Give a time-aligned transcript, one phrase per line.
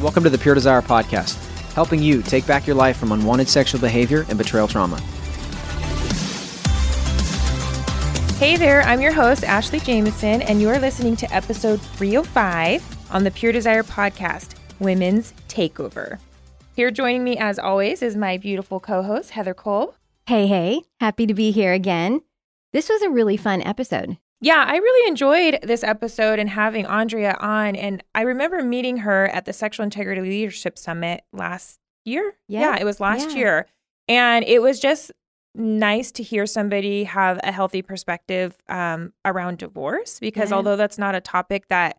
[0.00, 1.36] Welcome to the Pure Desire Podcast,
[1.74, 4.98] helping you take back your life from unwanted sexual behavior and betrayal trauma.
[8.38, 13.24] Hey there, I'm your host, Ashley Jameson, and you are listening to episode 305 on
[13.24, 16.18] the Pure Desire Podcast Women's Takeover.
[16.74, 19.96] Here joining me, as always, is my beautiful co host, Heather Cole.
[20.26, 22.22] Hey, hey, happy to be here again.
[22.72, 24.16] This was a really fun episode.
[24.40, 27.76] Yeah, I really enjoyed this episode and having Andrea on.
[27.76, 32.34] And I remember meeting her at the Sexual Integrity Leadership Summit last year.
[32.48, 32.60] Yeah.
[32.60, 33.36] Yeah, it was last Yeah.
[33.36, 33.66] year.
[34.08, 35.12] And it was just
[35.54, 40.56] nice to hear somebody have a healthy perspective um, around divorce because Yeah.
[40.56, 41.98] although that's not a topic that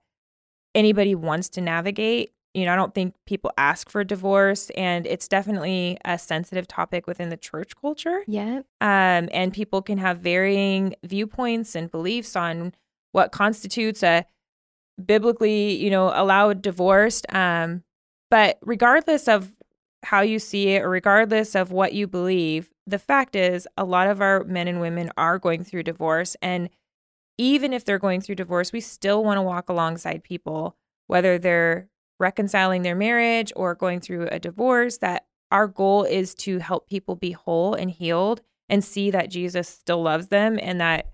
[0.73, 4.69] anybody wants to navigate, you know, I don't think people ask for divorce.
[4.71, 8.61] And it's definitely a sensitive topic within the church culture Yeah.
[8.81, 12.73] um, and people can have varying viewpoints and beliefs on
[13.13, 14.25] what constitutes a
[15.03, 17.21] biblically, you know, allowed divorce.
[17.29, 17.83] Um,
[18.29, 19.53] but regardless of
[20.03, 24.07] how you see it, or regardless of what you believe, the fact is, a lot
[24.07, 26.69] of our men and women are going through divorce, and
[27.37, 30.75] even if they're going through divorce, we still want to walk alongside people,
[31.07, 31.87] whether they're
[32.21, 34.99] reconciling their marriage or going through a divorce.
[34.99, 39.67] That our goal is to help people be whole and healed and see that Jesus
[39.67, 41.11] still loves them and that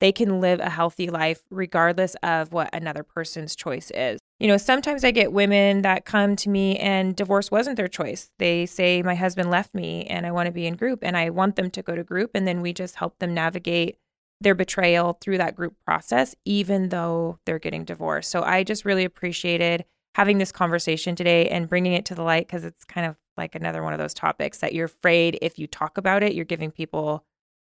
[0.00, 4.18] they can live a healthy life regardless of what another person's choice is.
[4.38, 8.30] You know, sometimes I get women that come to me and divorce wasn't their choice.
[8.38, 11.30] They say, My husband left me and I want to be in group and I
[11.30, 12.32] want them to go to group.
[12.34, 13.96] And then we just help them navigate
[14.40, 18.30] their betrayal through that group process, even though they're getting divorced.
[18.30, 22.46] So I just really appreciated having this conversation today and bringing it to the light
[22.46, 25.66] because it's kind of like another one of those topics that you're afraid if you
[25.66, 27.22] talk about it, you're giving people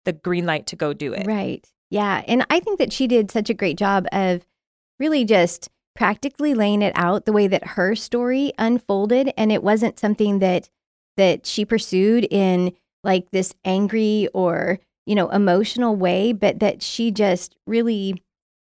[0.07, 1.27] the green light to go do it.
[1.27, 1.71] Right.
[1.91, 2.23] Yeah.
[2.27, 4.47] And I think that she did such a great job of
[4.99, 9.31] really just practically laying it out the way that her story unfolded.
[9.37, 10.71] And it wasn't something that
[11.19, 12.73] that she pursued in
[13.05, 18.23] like this angry or, you know, emotional way, but that she just really,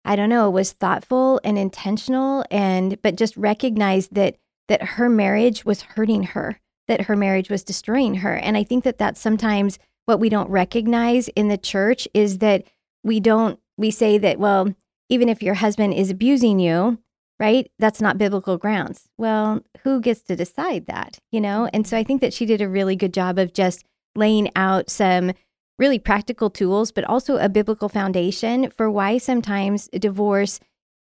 [0.05, 4.37] I don't know, was thoughtful and intentional and but just recognized that
[4.67, 8.35] that her marriage was hurting her, that her marriage was destroying her.
[8.35, 12.63] And I think that that's sometimes what we don't recognize in the church is that
[13.03, 14.73] we don't we say that well
[15.07, 16.97] even if your husband is abusing you
[17.39, 21.95] right that's not biblical grounds well who gets to decide that you know and so
[21.95, 25.31] i think that she did a really good job of just laying out some
[25.79, 30.59] really practical tools but also a biblical foundation for why sometimes divorce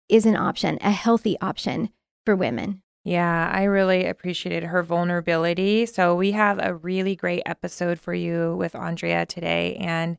[0.07, 1.89] is an option a healthy option
[2.25, 5.85] for women Yeah, I really appreciated her vulnerability.
[5.85, 9.77] So we have a really great episode for you with Andrea today.
[9.79, 10.17] And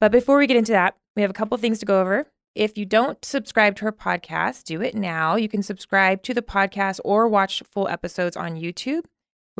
[0.00, 2.26] but before we get into that, we have a couple things to go over.
[2.54, 5.36] If you don't subscribe to her podcast, do it now.
[5.36, 9.04] You can subscribe to the podcast or watch full episodes on YouTube.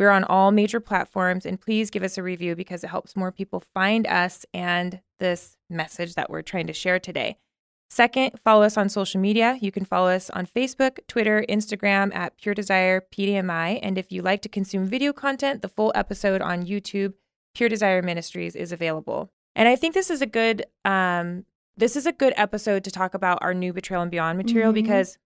[0.01, 3.31] We're on all major platforms, and please give us a review because it helps more
[3.31, 7.37] people find us and this message that we're trying to share today.
[7.91, 9.59] Second, follow us on social media.
[9.61, 13.79] You can follow us on Facebook, Twitter, Instagram at Pure Desire PDMI.
[13.83, 17.13] And if you like to consume video content, the full episode on YouTube,
[17.55, 19.31] Pure Desire Ministries, is available.
[19.55, 21.45] And I think this is a good um,
[21.77, 24.77] this is a good episode to talk about our new Betrayal and Beyond material Mhm.
[24.77, 25.19] because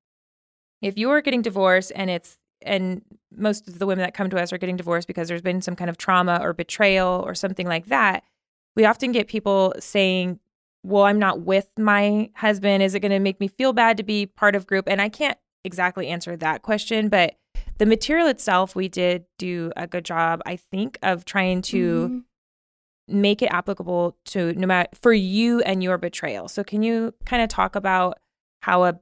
[0.82, 3.02] if you are getting divorced and it's and
[3.36, 5.76] most of the women that come to us are getting divorced because there's been some
[5.76, 8.24] kind of trauma or betrayal or something like that,
[8.76, 10.38] we often get people saying,
[10.82, 12.82] well, I'm not with my husband.
[12.82, 14.86] Is it going to make me feel bad to be part of group?
[14.88, 17.36] And I can't exactly answer that question, but
[17.78, 22.24] the material itself, we did do a good job, I think, of trying to Mhm.
[23.08, 26.48] make it applicable to no matter for you and your betrayal.
[26.48, 28.18] So, can you kind of talk about
[28.62, 28.98] how a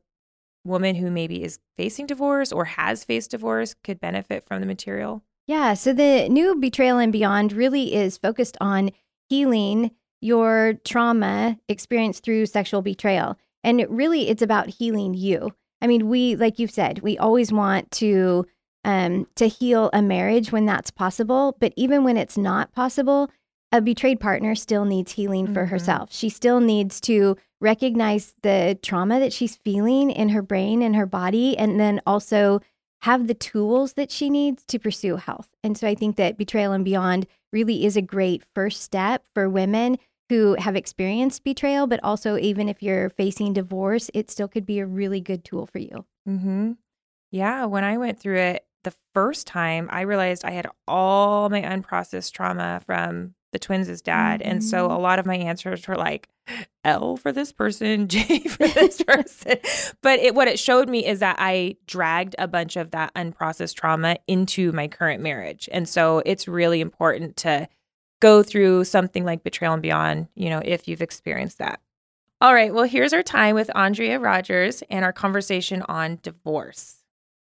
[0.64, 5.22] woman who maybe is facing divorce or has faced divorce could benefit from the material?
[5.46, 8.90] Yeah, so the new Betrayal and Beyond really is focused on
[9.28, 9.90] healing
[10.20, 13.36] your trauma experienced through sexual betrayal.
[13.64, 15.52] And it really it's about healing you.
[15.80, 18.46] I mean, we like you've said, we always want to
[18.84, 23.30] um to heal a marriage when that's possible, but even when it's not possible,
[23.72, 25.70] a betrayed partner still needs healing for Mhm.
[25.70, 26.12] herself.
[26.12, 31.06] She still needs to recognize the trauma that she's feeling in her brain and her
[31.06, 32.60] body and then also
[33.02, 35.54] have the tools that she needs to pursue health.
[35.64, 39.48] And so I think that Betrayal and Beyond really is a great first step for
[39.48, 39.98] women
[40.28, 44.78] who have experienced betrayal, but also even if you're facing divorce, it still could be
[44.78, 46.04] a really good tool for you.
[46.28, 46.72] Mm-hmm.
[47.30, 51.62] Yeah, when I went through it the first time, I realized I had all my
[51.62, 54.40] unprocessed trauma from the twins' dad.
[54.40, 54.50] Mm-hmm.
[54.50, 54.96] And so mm-hmm.
[54.96, 56.28] a lot of my answers were like
[56.84, 59.58] L for this person, J for this person.
[60.02, 63.76] but it, what it showed me is that I dragged a bunch of that unprocessed
[63.76, 65.68] trauma into my current marriage.
[65.70, 67.68] And so it's really important to
[68.20, 71.80] go through something like betrayal and beyond, you know, if you've experienced that.
[72.40, 76.96] All right, well, here's our time with Andrea Rogers and our conversation on divorce.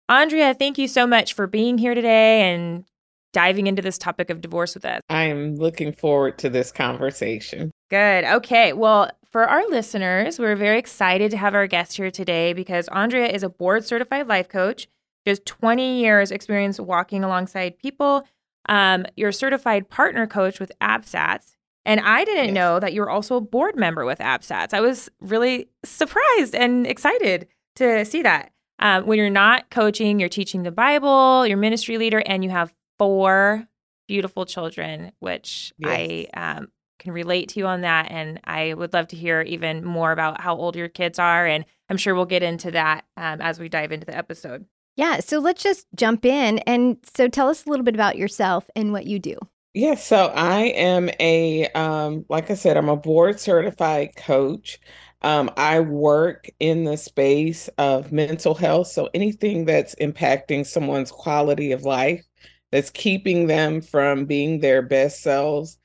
[0.08, 2.84] Andrea, thank you so much for being here today and
[3.32, 5.00] diving into this topic of divorce with us.
[5.08, 7.70] I am looking forward to this conversation.
[7.90, 8.24] Good.
[8.24, 8.72] Okay.
[8.72, 13.28] Well, for our listeners, we're very excited to have our guest here today because Andrea
[13.28, 14.88] is a board certified life coach.
[15.24, 18.24] She has 20 years experience walking alongside people.
[18.68, 21.56] Um, you're a certified partner coach with APSATS.
[21.86, 22.54] And I didn't yes.
[22.54, 24.74] know that you were also a board member with APSATS.
[24.74, 28.52] I was really surprised and excited to see that.
[28.80, 32.72] Um, when you're not coaching, you're teaching the Bible, you're ministry leader, and you have
[33.00, 33.66] four
[34.08, 35.88] beautiful children, which yes.
[35.90, 36.68] I um,
[36.98, 38.10] can relate to you on that.
[38.10, 41.46] And I would love to hear even more about how old your kids are.
[41.46, 44.66] And I'm sure we'll get into that um, as we dive into the episode.
[44.96, 45.20] Yeah.
[45.20, 46.58] So let's just jump in.
[46.58, 49.38] And so tell us a little bit about yourself and what you do.
[49.72, 54.78] Yeah, so I am a, um, like I said, I'm a board certified coach.
[55.22, 58.88] Um, I work in the space of mental health.
[58.88, 62.26] So anything that's impacting someone's quality of life
[62.70, 65.78] that's keeping them from being their best selves.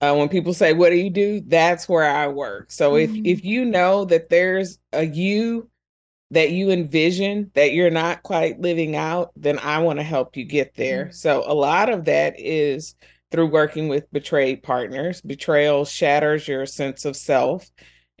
[0.00, 2.70] Uh, when people say, "What do you do?" That's where I work.
[2.70, 3.16] So mm-hmm.
[3.24, 5.70] if if you know that there's a you
[6.30, 10.44] that you envision that you're not quite living out, then I want to help you
[10.44, 11.04] get there.
[11.04, 11.12] Mm-hmm.
[11.12, 12.94] So a lot of that is
[13.30, 15.20] through working with betrayed partners.
[15.20, 17.70] Betrayal shatters your sense of self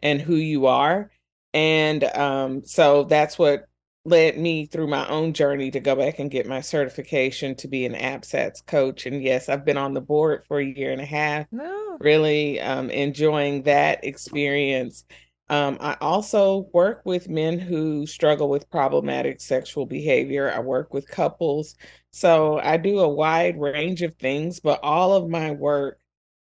[0.00, 1.10] and who you are.
[1.52, 3.66] And um, so that's what
[4.04, 7.86] led me through my own journey to go back and get my certification to be
[7.86, 9.06] an APSATS coach.
[9.06, 11.96] And yes, I've been on the board for a year and a half, no.
[12.00, 15.04] really um, enjoying that experience.
[15.48, 20.50] Um, I also work with men who struggle with problematic sexual behavior.
[20.50, 21.74] I work with couples.
[22.12, 25.98] So I do a wide range of things, but all of my work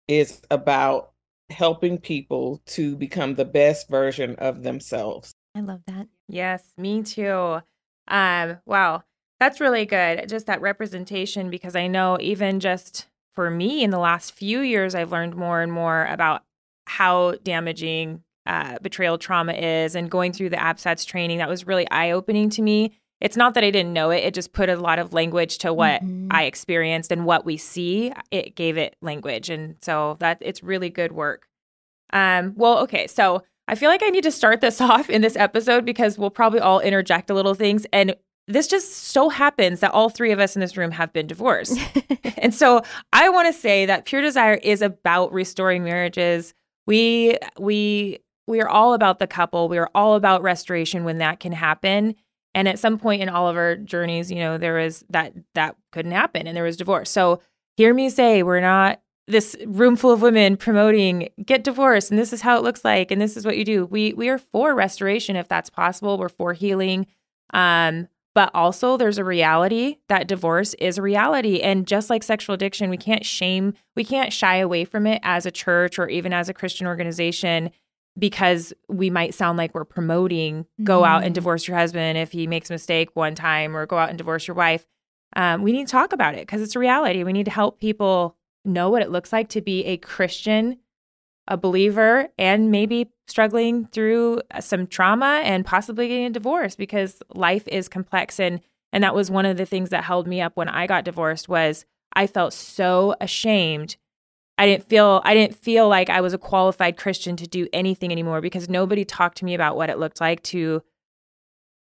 [0.08, 1.12] is about
[1.50, 5.34] helping people to become the best version of themselves.
[5.54, 6.08] I love that.
[6.28, 7.60] Yes, me too.
[8.08, 9.04] Um, wow,
[9.38, 10.28] that's really good.
[10.28, 14.94] Just that representation, because I know even just for me in the last few years,
[14.94, 16.42] I've learned more and more about
[16.86, 21.88] how damaging uh, betrayal trauma is, and going through the APSATS training that was really
[21.90, 22.92] eye opening to me.
[23.20, 25.72] It's not that I didn't know it; it just put a lot of language to
[25.72, 26.28] what mm-hmm.
[26.30, 28.12] I experienced and what we see.
[28.30, 31.48] It gave it language, and so that it's really good work.
[32.12, 35.36] Um, well, okay, so I feel like I need to start this off in this
[35.36, 37.86] episode because we'll probably all interject a little things.
[37.92, 38.14] And
[38.46, 41.78] this just so happens that all three of us in this room have been divorced.
[42.36, 42.82] and so
[43.12, 46.52] I want to say that Pure Desire is about restoring marriages.
[46.86, 49.68] We we we are all about the couple.
[49.68, 52.14] We are all about restoration when that can happen.
[52.54, 55.76] And at some point in all of our journeys, you know, there was that that
[55.92, 57.10] couldn't happen and there was divorce.
[57.10, 57.40] So
[57.76, 62.32] hear me say we're not this room full of women promoting get divorced and this
[62.32, 63.86] is how it looks like and this is what you do.
[63.86, 66.18] We we are for restoration if that's possible.
[66.18, 67.06] We're for healing.
[67.52, 72.54] Um, but also there's a reality that divorce is a reality and just like sexual
[72.54, 76.32] addiction, we can't shame, we can't shy away from it as a church or even
[76.32, 77.70] as a Christian organization
[78.18, 81.04] because we might sound like we're promoting go mm-hmm.
[81.04, 81.34] out and mm-hmm.
[81.34, 84.46] divorce your husband if he makes a mistake one time or go out and divorce
[84.46, 84.86] your wife.
[85.36, 87.24] Um, we need to talk about it because it's a reality.
[87.24, 90.78] We need to help people know what it looks like to be a Christian,
[91.46, 97.22] a believer, and maybe struggling through uh, some trauma and possibly getting a divorce because
[97.34, 98.60] life is complex and
[98.92, 101.48] and that was one of the things that held me up when I got divorced
[101.48, 103.96] was I felt so ashamed.
[104.56, 108.12] I didn't feel I didn't feel like I was a qualified Christian to do anything
[108.12, 110.82] anymore because nobody talked to me about what it looked like to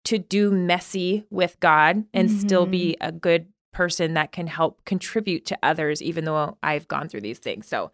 [0.05, 2.39] to do messy with God and mm-hmm.
[2.39, 3.09] still be mm-hmm.
[3.09, 7.39] a good person that can help contribute to others, even though I've gone through these
[7.39, 7.67] things.
[7.67, 7.91] So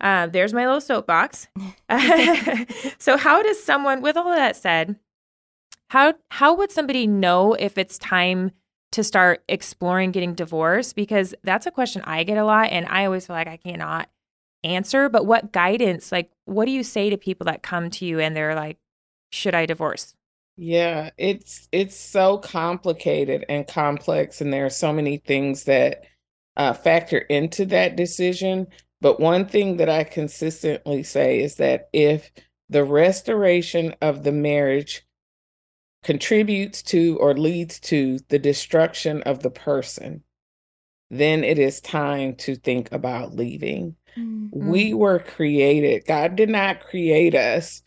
[0.00, 1.48] uh, there's my little soapbox.
[2.98, 4.96] so how does someone, with all of that said,
[5.88, 8.52] how how would somebody know if it's time
[8.92, 10.96] to start exploring getting divorced?
[10.96, 14.08] Because that's a question I get a lot, and I always feel like I cannot
[14.64, 15.08] answer.
[15.08, 18.34] But what guidance, like, what do you say to people that come to you and
[18.34, 18.78] they're like,
[19.30, 20.14] "Should I divorce?"
[20.56, 26.04] Yeah, it's it's so complicated and complex, and there are so many things that
[26.56, 28.68] uh, factor into that decision.
[29.00, 32.30] But one thing that I consistently say is that if
[32.68, 35.02] the restoration of the marriage
[36.04, 40.22] contributes to or leads to the destruction of the person,
[41.10, 43.96] then it is time to think about leaving.
[44.16, 44.68] Mm-hmm.
[44.68, 46.06] We were created.
[46.06, 47.82] God did not create us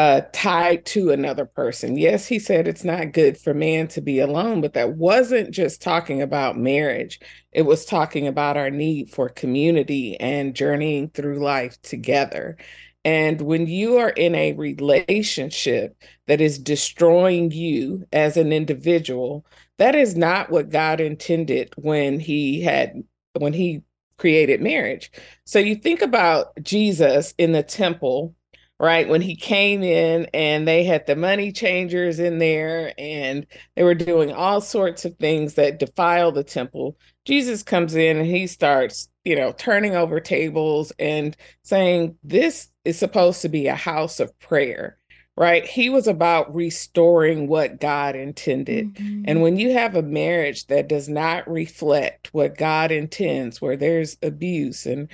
[0.00, 1.98] uh, tied to another person.
[1.98, 5.82] Yes, he said it's not good for man to be alone, but that wasn't just
[5.82, 7.20] talking about marriage.
[7.52, 12.56] It was talking about our need for community and journeying through life together.
[13.04, 19.44] And when you are in a relationship that is destroying you as an individual,
[19.76, 23.02] that is not what God intended when he had
[23.38, 23.82] when he
[24.16, 25.12] created marriage.
[25.44, 28.34] So you think about Jesus in the temple
[28.80, 29.10] right?
[29.10, 33.46] When he came in and they had the money changers in there and
[33.76, 36.96] they were doing all sorts of things that defile the temple.
[37.26, 42.98] Jesus comes in and he starts, you know, turning over tables and saying, This is
[42.98, 44.96] supposed to be a house of prayer,
[45.36, 45.66] right?
[45.66, 48.94] He was about restoring what God intended.
[48.94, 49.24] Mm-hmm.
[49.26, 54.16] And when you have a marriage that does not reflect what God intends, where there's
[54.22, 55.10] abuse and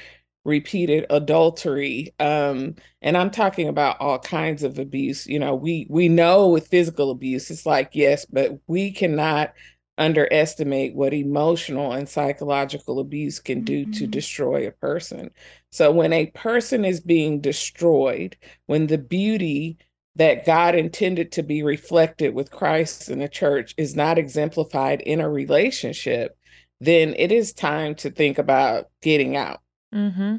[0.47, 6.09] repeated adultery um and i'm talking about all kinds of abuse you know we we
[6.09, 9.53] know with physical abuse it's like yes but we cannot
[9.99, 13.93] underestimate what emotional and psychological abuse can do mm-hmm.
[13.93, 15.31] to destroy a person
[15.71, 18.37] so when a person is being destroyed
[18.67, 19.79] when the beauty
[20.17, 25.21] that God intended to be reflected with Christ in the church is not exemplified in
[25.21, 26.37] a relationship,
[26.81, 29.61] then it is time to think about getting out.
[29.95, 30.37] Mm-hmm.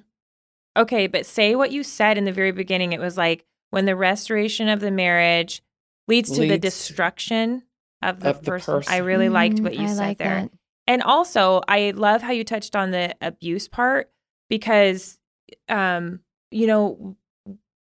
[0.78, 2.94] Okay, but say what you said in the very beginning.
[2.94, 5.64] It was like when the restoration of the marriage
[6.08, 7.64] leads to the destruction
[8.02, 8.74] of the, of person.
[8.74, 8.94] the person.
[8.94, 10.42] I really liked what you I said like there.
[10.42, 10.52] That.
[10.88, 14.10] And also, I love how you touched on the abuse part
[14.50, 15.20] because,
[15.68, 17.18] um, you know,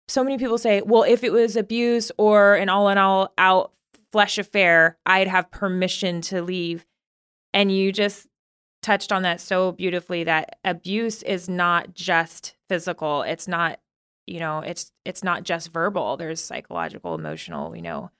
[0.06, 3.72] so many people say, well, if it was abuse or an all in all out
[4.12, 6.86] flesh affair, I'd have permission to leave.
[7.54, 8.28] And you just
[8.82, 13.22] touched on that so beautifully that abuse is not just physical.
[13.22, 13.78] It's not
[14.26, 16.16] you know it's it's not just verbal.
[16.16, 18.10] There's psychological emotional you know.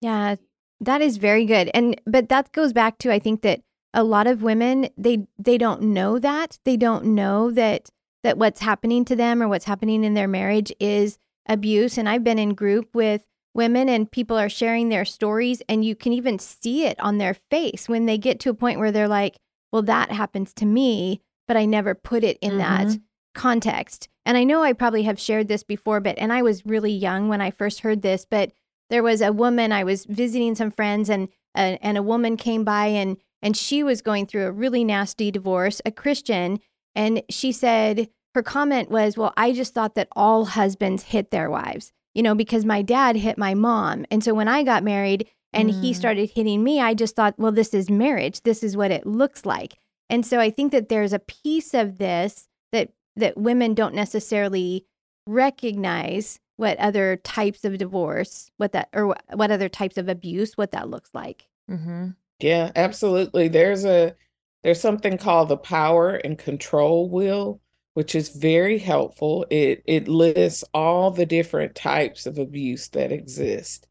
[0.00, 0.36] Yeah
[0.80, 1.70] that is very good.
[1.74, 3.60] And but that goes back to i think that
[3.94, 6.58] a lot of women they they don't know that.
[6.64, 7.90] They don't know that
[8.24, 11.98] that what's happening to them or what's happening in their marriage is abuse.
[11.98, 15.96] And i've been in group with women and people are sharing their stories and you
[15.96, 19.08] can even see it on their face when they get to a point where they're
[19.08, 19.38] like
[19.72, 22.58] well, that happens to me, but I never put it in mm-hmm.
[22.88, 23.00] that
[23.34, 24.08] context.
[24.26, 27.28] And I know I probably have shared this before, but, and I was really young
[27.28, 28.52] when I first heard this, but
[28.90, 32.64] there was a woman, I was visiting some friends and, uh, and a woman came
[32.64, 36.60] by and, and she was going through a really nasty divorce, a Christian.
[36.94, 41.50] And she said, her comment was, Well, I just thought that all husbands hit their
[41.50, 44.04] wives, you know, because my dad hit my mom.
[44.10, 45.80] And so when I got married, and mm.
[45.80, 48.42] he started hitting me, I just thought, well, this is marriage.
[48.42, 49.78] This is what it looks like.
[50.10, 54.86] And so I think that there's a piece of this that that women don't necessarily
[55.26, 60.72] recognize what other types of divorce, what that or what other types of abuse, what
[60.72, 61.46] that looks like.
[61.70, 62.08] Mm-hmm.
[62.40, 63.48] Yeah, absolutely.
[63.48, 64.14] There's a
[64.62, 67.60] there's something called the power and control wheel,
[67.94, 69.46] which is very helpful.
[69.50, 73.86] It it lists all the different types of abuse that exist.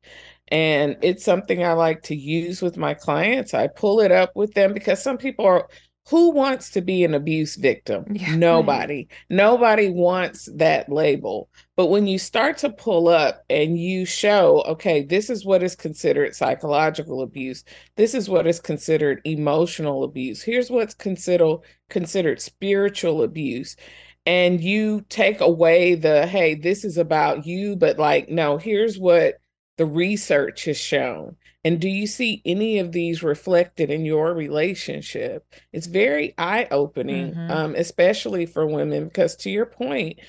[0.50, 3.54] And it's something I like to use with my clients.
[3.54, 5.68] I pull it up with them because some people are
[6.10, 8.06] who wants to be an abuse victim?
[8.18, 9.10] Yeah, Nobody.
[9.30, 11.50] Nobody wants that label.
[11.76, 15.76] But when you start to pull up and you show, okay, this is what is
[15.76, 17.64] considered psychological abuse.
[17.98, 20.42] This is what is considered emotional abuse.
[20.42, 23.76] Here's what's considered considered spiritual abuse.
[24.26, 29.36] And you take away the, hey, this is about you, but like, no, here's what
[29.78, 31.36] the research has shown?
[31.64, 35.46] And do you see any of these reflected in your relationship?
[35.74, 37.52] It's very eye opening, mm-hmm.
[37.52, 40.20] um, especially for women, because to your point,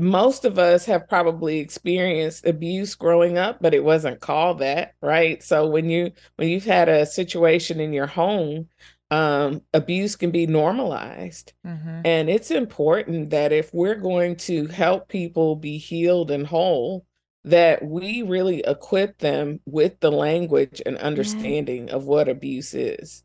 [0.00, 5.42] most of us have probably experienced abuse growing up but it wasn't called that right
[5.42, 8.66] so when you when you've had a situation in your home
[9.10, 12.00] um, abuse can be normalized mm-hmm.
[12.04, 17.04] and it's important that if we're going to help people be healed and whole
[17.44, 21.94] that we really equip them with the language and understanding yeah.
[21.94, 23.24] of what abuse is.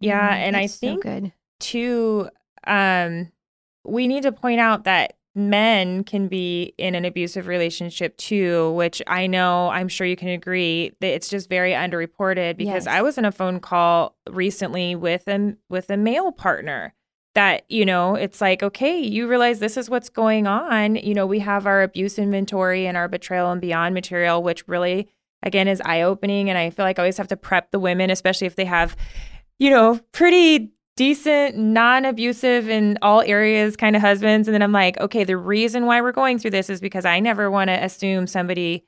[0.00, 0.34] Yeah, mm-hmm.
[0.34, 1.32] and That's I think so good.
[1.58, 2.28] too
[2.66, 3.30] um
[3.84, 9.00] we need to point out that men can be in an abusive relationship too, which
[9.06, 12.94] I know I'm sure you can agree that it's just very underreported because yes.
[12.94, 16.94] I was in a phone call recently with a with a male partner
[17.34, 21.26] that you know it's like okay you realize this is what's going on you know
[21.26, 25.08] we have our abuse inventory and our betrayal and beyond material which really
[25.42, 28.10] again is eye opening and i feel like i always have to prep the women
[28.10, 28.96] especially if they have
[29.58, 34.46] you know pretty decent, non abusive in all areas kind of husbands.
[34.46, 37.20] And then I'm like, okay, the reason why we're going through this is because I
[37.20, 38.84] never want to assume somebody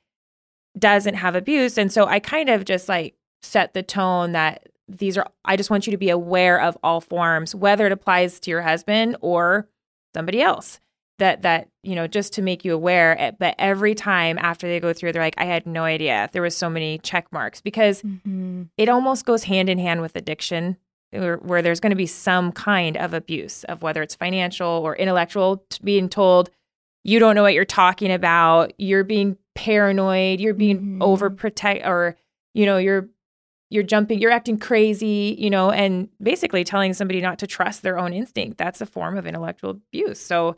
[0.79, 1.79] doesn't have abuse.
[1.79, 4.69] And so I kind of just like set the tone that
[4.99, 8.41] these are, I just want you to be aware of all forms, whether it applies
[8.41, 9.69] to your husband or
[10.15, 10.79] somebody else.
[11.19, 14.81] That, that you know just to make you aware eh, but every time after they
[14.81, 18.03] go through they're like i had no idea there was so many check marks because
[18.03, 18.63] mm-hmm.
[18.77, 20.77] it almost goes hand in hand with addiction
[21.11, 24.97] where, where there's going to be some kind of abuse of whether it's financial or
[24.97, 26.51] intellectual being told
[27.05, 31.03] you don't know what you're talking about you're being paranoid you're being mm-hmm.
[31.03, 32.17] overprotect or
[32.55, 33.09] you know you're
[33.73, 37.99] you're jumping you're acting crazy you know and basically telling somebody not to trust their
[37.99, 38.59] own instinct.
[38.59, 40.21] That's a form of intellectual abuse.
[40.21, 40.57] So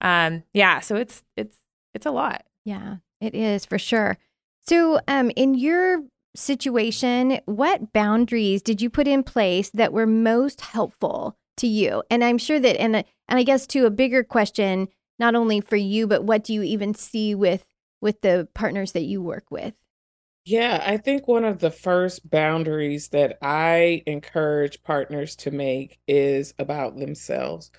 [0.00, 1.58] um yeah so it's it's
[1.92, 2.44] it's a lot.
[2.64, 4.18] Yeah it is for sure.
[4.66, 6.02] So um in your
[6.36, 12.02] situation what boundaries did you put in place that were most helpful to you?
[12.10, 15.76] And i'm sure that and and i guess to a bigger question not only for
[15.76, 17.66] you but what do you even see with
[18.00, 19.74] with the partners that you work with
[20.44, 26.52] yeah, I think one of the first boundaries that I encourage partners to make is
[26.58, 27.70] about themselves.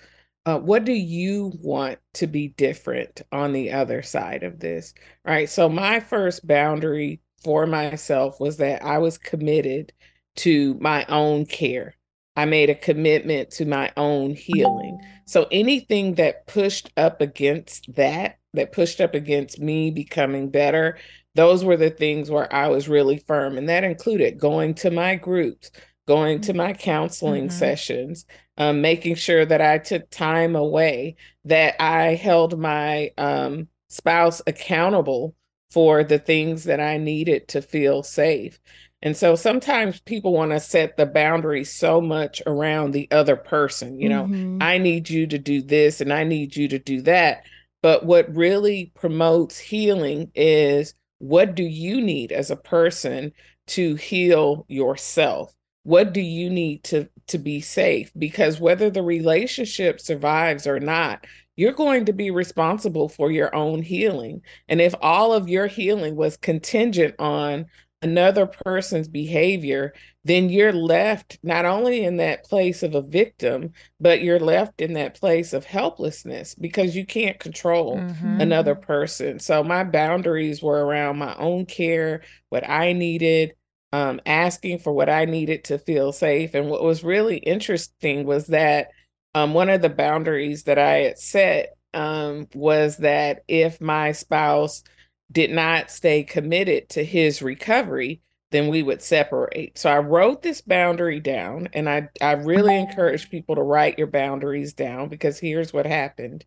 [0.46, 4.94] Uh, what do you want to be different on the other side of this?
[5.24, 5.48] Right.
[5.48, 9.92] So, my first boundary for myself was that I was committed
[10.36, 11.96] to my own care.
[12.36, 14.98] I made a commitment to my own healing.
[15.24, 20.98] So, anything that pushed up against that, that pushed up against me becoming better,
[21.36, 23.58] those were the things where I was really firm.
[23.58, 25.70] And that included going to my groups,
[26.06, 27.58] going to my counseling mm-hmm.
[27.58, 28.24] sessions,
[28.56, 35.34] um, making sure that I took time away, that I held my um, spouse accountable
[35.70, 38.58] for the things that I needed to feel safe.
[39.02, 44.00] And so sometimes people want to set the boundaries so much around the other person.
[44.00, 44.58] You know, mm-hmm.
[44.62, 47.44] I need you to do this and I need you to do that.
[47.82, 53.32] But what really promotes healing is what do you need as a person
[53.68, 55.52] to heal yourself?
[55.82, 58.10] What do you need to, to be safe?
[58.18, 63.82] Because whether the relationship survives or not, you're going to be responsible for your own
[63.82, 64.42] healing.
[64.68, 67.66] And if all of your healing was contingent on
[68.02, 74.22] another person's behavior, then you're left not only in that place of a victim, but
[74.22, 78.40] you're left in that place of helplessness because you can't control mm-hmm.
[78.40, 79.38] another person.
[79.38, 83.54] So my boundaries were around my own care, what I needed,
[83.92, 86.54] um, asking for what I needed to feel safe.
[86.54, 88.88] And what was really interesting was that
[89.34, 94.82] um, one of the boundaries that I had set um, was that if my spouse
[95.30, 98.20] did not stay committed to his recovery,
[98.52, 99.76] then we would separate.
[99.76, 104.06] So I wrote this boundary down and I, I really encourage people to write your
[104.06, 106.44] boundaries down because here's what happened.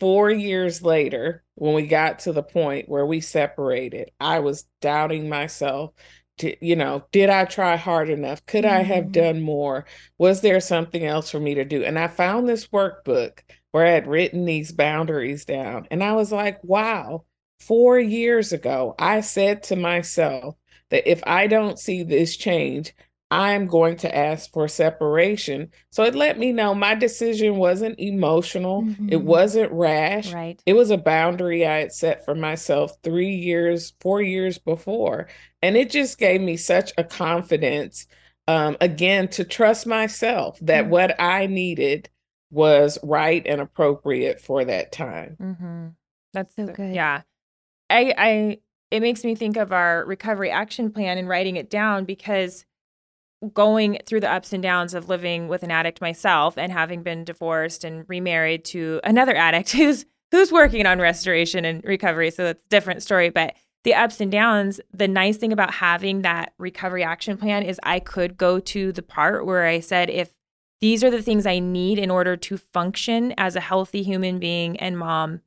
[0.00, 5.28] Four years later, when we got to the point where we separated, I was doubting
[5.28, 5.92] myself.
[6.38, 8.44] To, you know, did I try hard enough?
[8.46, 8.74] Could mm-hmm.
[8.74, 9.12] I have mm-hmm.
[9.12, 9.84] done more?
[10.16, 11.84] Was there something else for me to do?
[11.84, 13.40] And I found this workbook
[13.72, 15.86] where I had written these boundaries down.
[15.90, 17.24] And I was like, wow,
[17.60, 20.56] four years ago, I said to myself
[20.90, 22.92] that if I don't see this change,
[23.32, 25.70] I'm going to ask for separation.
[25.92, 28.82] So it let me know my decision wasn't emotional.
[28.82, 29.08] Mm-hmm.
[29.12, 30.32] It wasn't rash.
[30.32, 30.60] Right.
[30.66, 35.28] It was a boundary I had set for myself three years, four years before.
[35.62, 38.08] And it just gave me such a confidence,
[38.48, 40.90] um, again, to trust myself that mm-hmm.
[40.90, 42.08] what I needed
[42.50, 45.36] was right and appropriate for that time.
[45.40, 45.86] Mm-hmm.
[46.32, 46.96] That's so good.
[46.96, 47.22] Yeah.
[47.90, 48.58] I, I,
[48.90, 52.64] it makes me think of our recovery action plan and writing it down because
[53.54, 57.24] going through the ups and downs of living with an addict myself and having been
[57.24, 62.30] divorced and remarried to another addict who's who's working on restoration and recovery.
[62.30, 66.22] So that's a different story but the ups and downs the nice thing about having
[66.22, 70.32] that recovery action plan is i could go to the part where i said if
[70.80, 74.76] these are the things i need in order to function as a healthy human being
[74.78, 75.40] and mom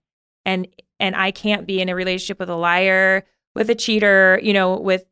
[0.45, 0.67] and
[1.03, 4.79] and I can't be in a relationship with a liar, with a cheater, you know,
[4.79, 5.03] with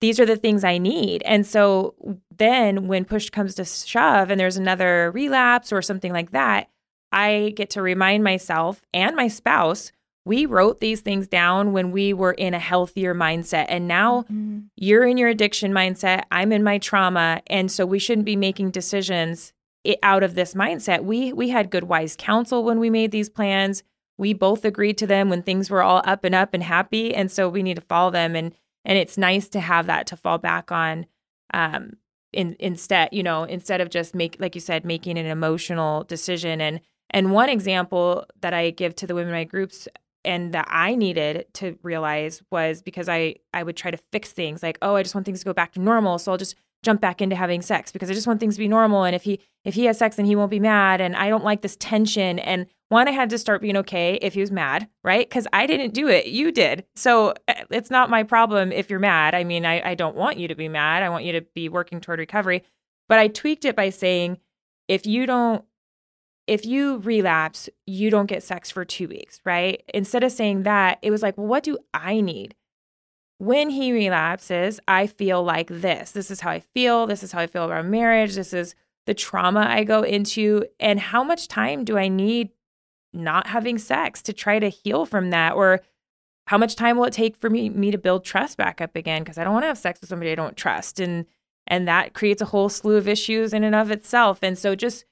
[0.00, 1.22] these are the things I need.
[1.24, 1.94] And so
[2.38, 6.70] then when push comes to shove and there's another relapse or something like that,
[7.10, 9.90] I get to remind myself and my spouse
[10.24, 13.66] we wrote these things down when we were in a healthier mindset.
[13.68, 14.60] And now mm-hmm.
[14.76, 16.22] you're in your addiction mindset.
[16.30, 17.42] I'm in my trauma.
[17.48, 19.52] And so we shouldn't be making decisions
[20.04, 21.02] out of this mindset.
[21.02, 23.82] We we had good wise counsel when we made these plans
[24.22, 27.28] we both agreed to them when things were all up and up and happy and
[27.28, 28.54] so we need to follow them and
[28.84, 31.06] and it's nice to have that to fall back on
[31.52, 31.94] um
[32.32, 36.60] in instead you know instead of just make like you said making an emotional decision
[36.60, 36.80] and
[37.10, 39.88] and one example that i give to the women in my groups
[40.24, 44.62] and that i needed to realize was because i i would try to fix things
[44.62, 46.54] like oh i just want things to go back to normal so i'll just
[46.84, 49.24] jump back into having sex because i just want things to be normal and if
[49.24, 51.76] he if he has sex then he won't be mad and i don't like this
[51.76, 55.28] tension and one, I had to start being okay if he was mad, right?
[55.28, 56.26] Because I didn't do it.
[56.26, 56.84] You did.
[56.94, 59.34] So eh, it's not my problem if you're mad.
[59.34, 61.02] I mean, I, I don't want you to be mad.
[61.02, 62.62] I want you to be working toward recovery.
[63.08, 64.38] But I tweaked it by saying,
[64.88, 65.64] if you don't,
[66.46, 69.82] if you relapse, you don't get sex for two weeks, right?
[69.94, 72.54] Instead of saying that, it was like, well, what do I need?
[73.38, 76.12] When he relapses, I feel like this.
[76.12, 77.06] This is how I feel.
[77.06, 78.34] This is how I feel about marriage.
[78.34, 78.74] This is
[79.06, 80.64] the trauma I go into.
[80.78, 82.50] And how much time do I need
[83.12, 85.54] not having sex to try to heal from that?
[85.54, 85.80] Or
[86.46, 89.22] how much time will it take for me me to build trust back up again?
[89.22, 91.26] Because I don't want to have sex with somebody I don't trust and
[91.66, 94.40] and that creates a whole slew of issues in and of itself.
[94.42, 95.04] And so just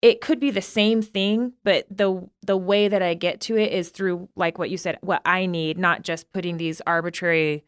[0.00, 3.72] it could be the same thing but the the way that I get to it
[3.72, 7.64] is through like what you said what I need not just putting these arbitrary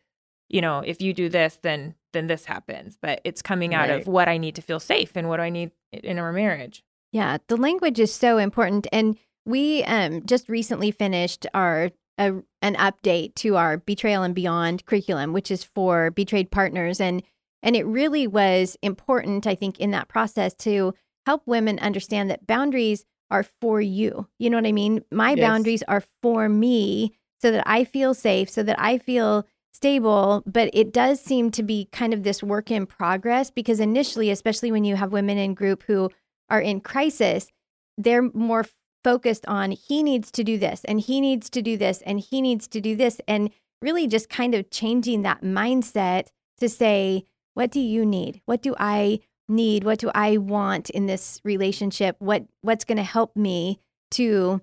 [0.49, 2.99] you know if you do this then then this happens.
[3.01, 4.01] But it's coming out right.
[4.01, 6.83] of what I need to feel safe and what do I need in our marriage.
[7.13, 8.87] Yeah the language is so important.
[8.93, 14.85] And we um, just recently finished our a, an update to our Betrayal and Beyond
[14.85, 17.23] curriculum, which is for betrayed partners, and
[17.63, 20.95] and it really was important, I think, in that process to
[21.27, 24.27] help women understand that boundaries are for you.
[24.39, 25.03] You know what I mean?
[25.11, 25.41] My yes.
[25.41, 30.43] boundaries are for me, so that I feel safe, so that I feel stable.
[30.47, 34.73] But it does seem to be kind of this work in progress because initially, especially
[34.73, 36.11] when you have women in group who
[36.51, 37.49] are in crisis,
[37.97, 38.65] they're more
[39.03, 42.41] focused on he needs to do this and he needs to do this and he
[42.41, 43.51] needs to do this and
[43.83, 48.41] really just kind of changing that mindset to say what do you need?
[48.47, 49.85] What do i need?
[49.85, 52.17] What do i want in this relationship?
[52.19, 53.81] What what's going to help me
[54.13, 54.61] to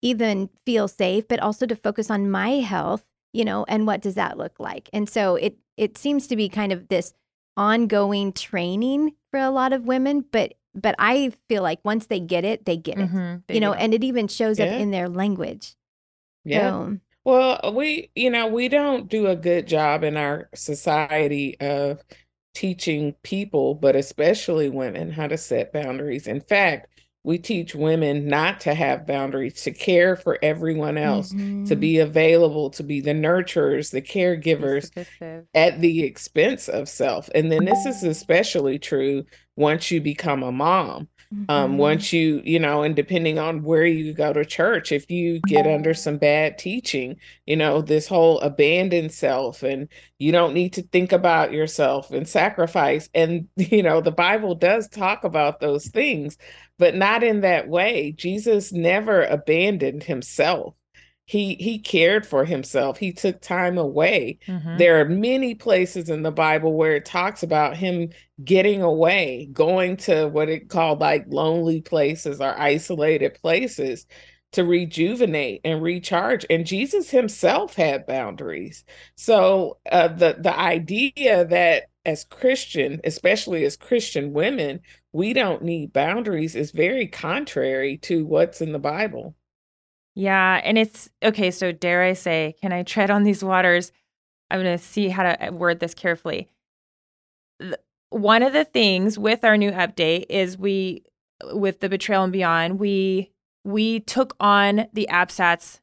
[0.00, 4.14] even feel safe but also to focus on my health you know and what does
[4.14, 4.88] that look like?
[4.92, 7.14] And so it it seems to be kind of this
[7.56, 12.44] ongoing training for a lot of women but but I feel like once they get
[12.44, 13.08] it, they get it.
[13.08, 14.66] Mm-hmm, you know, and it even shows yeah.
[14.66, 15.74] up in their language.
[16.44, 16.70] Yeah.
[16.70, 22.00] So, well, we, you know, we don't do a good job in our society of
[22.54, 26.26] teaching people, but especially women, how to set boundaries.
[26.26, 26.88] In fact,
[27.24, 31.64] we teach women not to have boundaries, to care for everyone else, mm-hmm.
[31.64, 34.90] to be available, to be the nurturers, the caregivers
[35.54, 37.28] at the expense of self.
[37.34, 39.24] And then this is especially true
[39.56, 41.08] once you become a mom.
[41.32, 41.50] Um, mm-hmm.
[41.50, 45.40] Um, once you, you know, and depending on where you go to church, if you
[45.40, 47.16] get under some bad teaching,
[47.46, 52.28] you know, this whole abandoned self and you don't need to think about yourself and
[52.28, 53.08] sacrifice.
[53.14, 56.36] And, you know, the Bible does talk about those things,
[56.78, 58.12] but not in that way.
[58.12, 60.74] Jesus never abandoned himself
[61.32, 62.98] he he cared for himself.
[62.98, 64.38] He took time away.
[64.46, 64.76] Mm-hmm.
[64.76, 68.10] there are many places in the bible where it talks about him
[68.44, 74.04] getting away going to what it called like lonely places or isolated places
[74.52, 76.44] to rejuvenate and recharge.
[76.50, 78.84] And jesus himself had boundaries.
[79.14, 84.80] So uh, the the idea that as christian especially as christian women
[85.12, 89.36] we don't need boundaries is very contrary to what's in the bible
[90.14, 90.60] yeah.
[90.62, 91.50] And it's okay.
[91.50, 93.92] So, dare I say, can I tread on these waters?
[94.50, 96.48] I'm going to see how to uh, word this carefully.
[98.10, 101.04] One of the things with our new update is we,
[101.54, 103.30] with the betrayal and beyond, we
[103.64, 105.80] we took on the APSATS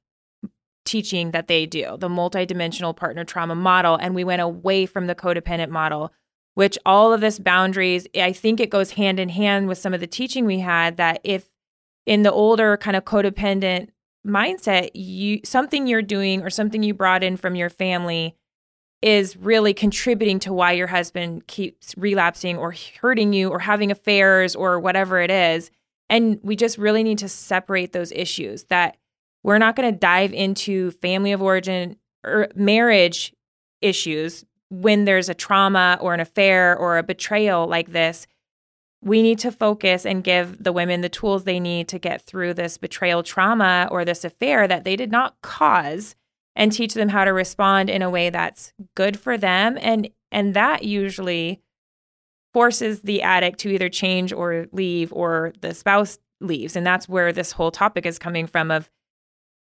[0.85, 5.15] teaching that they do, the multidimensional partner trauma model, and we went away from the
[5.15, 6.11] codependent model,
[6.55, 9.99] which all of this boundaries, I think it goes hand in hand with some of
[9.99, 11.49] the teaching we had that if
[12.05, 13.89] in the older kind of codependent
[14.25, 18.35] mindset, you something you're doing or something you brought in from your family
[19.01, 24.55] is really contributing to why your husband keeps relapsing or hurting you or having affairs
[24.55, 25.71] or whatever it is.
[26.09, 28.97] And we just really need to separate those issues that
[29.43, 33.33] we're not going to dive into family of origin or marriage
[33.81, 38.27] issues when there's a trauma or an affair or a betrayal like this
[39.01, 42.53] we need to focus and give the women the tools they need to get through
[42.53, 46.15] this betrayal trauma or this affair that they did not cause
[46.55, 49.77] and teach them how to respond in a way that's good for them.
[49.79, 51.61] And and that usually
[52.53, 56.75] forces the addict to either change or leave or the spouse leaves.
[56.75, 58.89] And that's where this whole topic is coming from of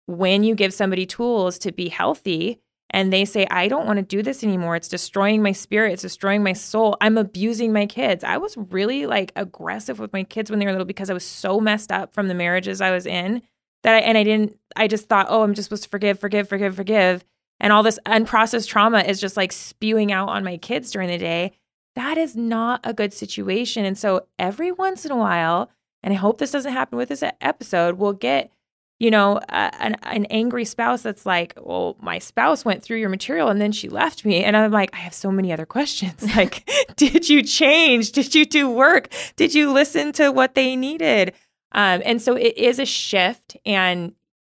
[0.06, 2.60] when you give somebody tools to be healthy
[2.96, 4.74] and they say, I don't want to do this anymore.
[4.74, 5.92] It's destroying my spirit.
[5.92, 6.96] It's destroying my soul.
[7.02, 8.24] I'm abusing my kids.
[8.24, 11.22] I was really like aggressive with my kids when they were little because I was
[11.22, 13.42] so messed up from the marriages I was in
[13.82, 16.48] that I, and I didn't, I just thought, oh, I'm just supposed to forgive, forgive,
[16.48, 17.22] forgive, forgive.
[17.60, 21.18] And all this unprocessed trauma is just like spewing out on my kids during the
[21.18, 21.52] day.
[21.96, 23.84] That is not a good situation.
[23.84, 25.70] And so every once in a while,
[26.02, 28.50] and I hope this doesn't happen with this episode, we'll get
[28.98, 33.48] you know, an, an angry spouse that's like, well, my spouse went through your material
[33.48, 34.42] and then she left me.
[34.42, 36.24] And I'm like, I have so many other questions.
[36.36, 38.12] Like, did you change?
[38.12, 39.08] Did you do work?
[39.36, 41.32] Did you listen to what they needed?
[41.72, 44.14] Um, and so it is a shift and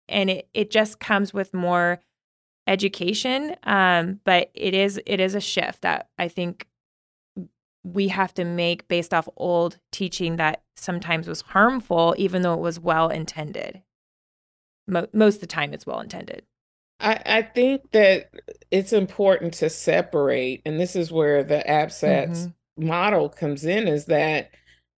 [0.09, 1.99] and it, it just comes with more
[2.67, 3.55] education.
[3.63, 6.67] Um, but it is it is a shift that I think
[7.83, 12.59] we have to make based off old teaching that sometimes was harmful, even though it
[12.59, 13.83] was well intended
[14.89, 16.43] mo- most of the time it's well intended.
[16.99, 18.29] I, I, think that
[18.71, 22.29] it's important to separate, and this is where the APSATS
[22.77, 22.87] mm-hmm.
[22.87, 24.51] model comes in, is that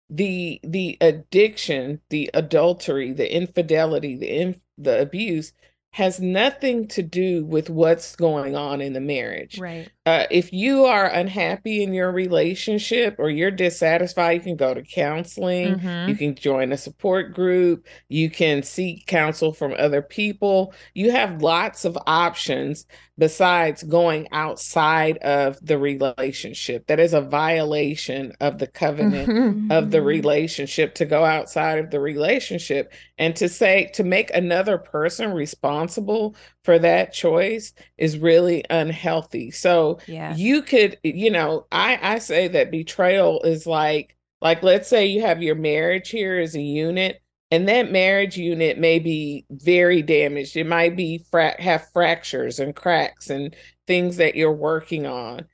[0.09, 5.53] the the addiction, the adultery, the infidelity, the in, the abuse
[5.93, 9.59] has nothing to do with what's going on in the marriage.
[9.59, 9.89] Right.
[10.05, 14.81] Uh, if you are unhappy in your relationship or you're dissatisfied, you can go to
[14.83, 16.09] counseling, mm-hmm.
[16.09, 20.73] you can join a support group, you can seek counsel from other people.
[20.93, 22.85] You have lots of options
[23.17, 26.87] besides going outside of the relationship.
[26.87, 29.71] That is a violation of the covenant mm-hmm.
[29.71, 32.91] of the relationship to go outside of the relationship
[33.21, 39.51] and to say to make another person responsible for that choice is really unhealthy.
[39.51, 40.35] So yeah.
[40.35, 45.21] you could, you know, I I say that betrayal is like like let's say you
[45.21, 50.57] have your marriage here as a unit and that marriage unit may be very damaged
[50.57, 53.55] it might be fra- have fractures and cracks and
[53.85, 55.45] things that you're working on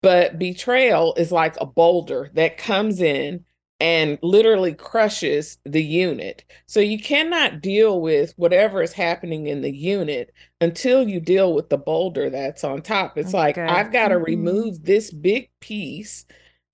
[0.00, 3.44] but betrayal is like a boulder that comes in
[3.82, 9.74] and literally crushes the unit so you cannot deal with whatever is happening in the
[9.74, 14.14] unit until you deal with the boulder that's on top it's like i've got to
[14.14, 14.24] mm-hmm.
[14.24, 16.24] remove this big piece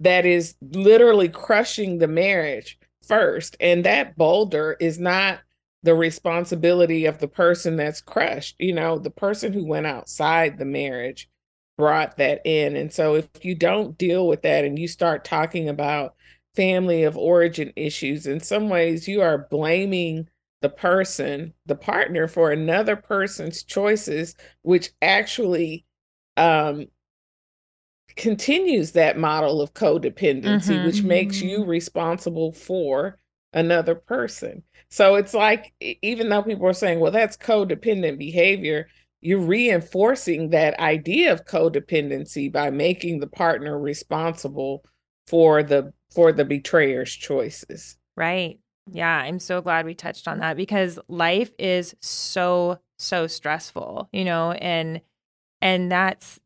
[0.01, 3.57] that is literally crushing the marriage first.
[3.59, 5.41] And that boulder is not
[5.83, 8.57] the responsibility of the person that's crushed.
[8.59, 11.29] You know, the person who went outside the marriage
[11.77, 12.77] brought that in.
[12.77, 16.15] And so if you don't deal with that and you start talking about
[16.59, 20.29] family of origin issues, in some ways you are blaming
[20.61, 25.87] the person, the partner, for another person's choices, which actually
[26.37, 26.87] um,
[28.17, 30.87] continues that model of codependency, mm-hmm.
[30.87, 31.71] which makes you mm-hmm.
[31.71, 33.21] responsible for
[33.53, 34.65] another person.
[34.91, 38.89] So it's like, even though people are saying, well, that's codependent behavior,
[39.21, 44.85] you're reinforcing that idea of codependency by making the partner responsible
[45.29, 47.97] for the for the betrayer's choices.
[48.17, 48.59] Right.
[48.91, 54.25] Yeah, I'm so glad we touched on that because life is so so stressful, you
[54.25, 55.01] know, and
[55.61, 56.41] and that's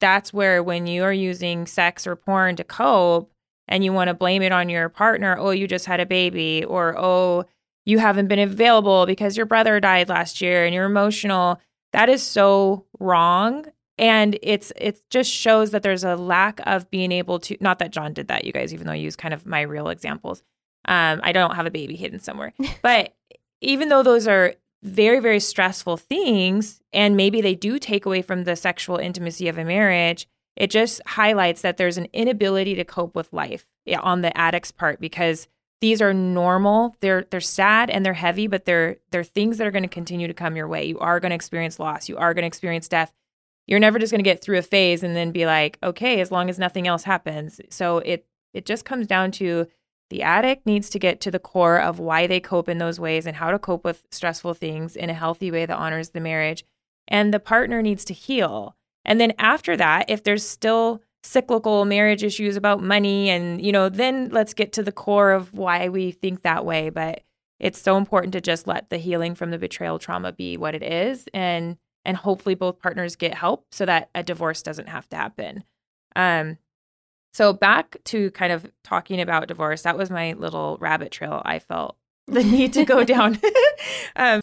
[0.00, 3.32] that's where when you are using sex or porn to cope
[3.68, 6.64] and you want to blame it on your partner, oh, you just had a baby,
[6.64, 7.44] or oh,
[7.86, 11.60] you haven't been available because your brother died last year and you're emotional.
[11.92, 13.66] That is so wrong.
[13.96, 17.92] And it's it just shows that there's a lack of being able to not that
[17.92, 20.42] John did that, you guys, even though I use kind of my real examples.
[20.86, 22.52] Um, I don't have a baby hidden somewhere.
[22.82, 23.14] But
[23.60, 28.44] even though those are very, very stressful things, and maybe they do take away from
[28.44, 33.14] the sexual intimacy of a marriage, it just highlights that there's an inability to cope
[33.14, 33.66] with life
[33.98, 35.48] on the addict's part because
[35.80, 36.96] these are normal.
[37.00, 40.26] They're they're sad and they're heavy, but they're they're things that are going to continue
[40.26, 40.84] to come your way.
[40.84, 42.08] You are going to experience loss.
[42.08, 43.12] You are going to experience death.
[43.66, 46.30] You're never just going to get through a phase and then be like, okay, as
[46.30, 47.60] long as nothing else happens.
[47.70, 49.66] So it it just comes down to
[50.10, 53.26] the addict needs to get to the core of why they cope in those ways
[53.26, 56.64] and how to cope with stressful things in a healthy way that honors the marriage.
[57.08, 58.76] And the partner needs to heal.
[59.04, 63.88] And then after that, if there's still cyclical marriage issues about money and, you know,
[63.88, 66.90] then let's get to the core of why we think that way.
[66.90, 67.22] But
[67.58, 70.82] it's so important to just let the healing from the betrayal trauma be what it
[70.82, 75.16] is and and hopefully both partners get help so that a divorce doesn't have to
[75.16, 75.64] happen.
[76.16, 76.58] Um,
[77.32, 81.58] so back to kind of talking about divorce, that was my little rabbit trail I
[81.58, 83.38] felt the need to go down.
[84.16, 84.40] um,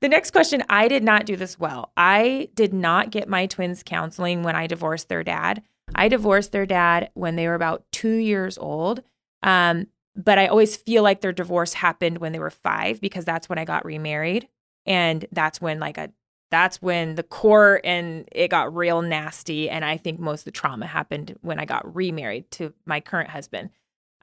[0.00, 1.92] the next question I did not do this well.
[1.96, 5.62] I did not get my twins counseling when I divorced their dad.
[5.94, 9.02] I divorced their dad when they were about two years old.
[9.42, 13.48] Um, but I always feel like their divorce happened when they were five because that's
[13.48, 14.48] when I got remarried.
[14.86, 16.10] And that's when like a
[16.50, 19.68] that's when the core and it got real nasty.
[19.68, 23.30] And I think most of the trauma happened when I got remarried to my current
[23.30, 23.70] husband.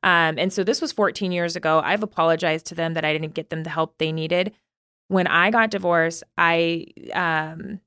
[0.04, 1.82] Um, and so this was 14 years ago.
[1.84, 4.54] I've apologized to them that I didn't get them the help they needed.
[5.10, 7.82] When I got divorced, I um,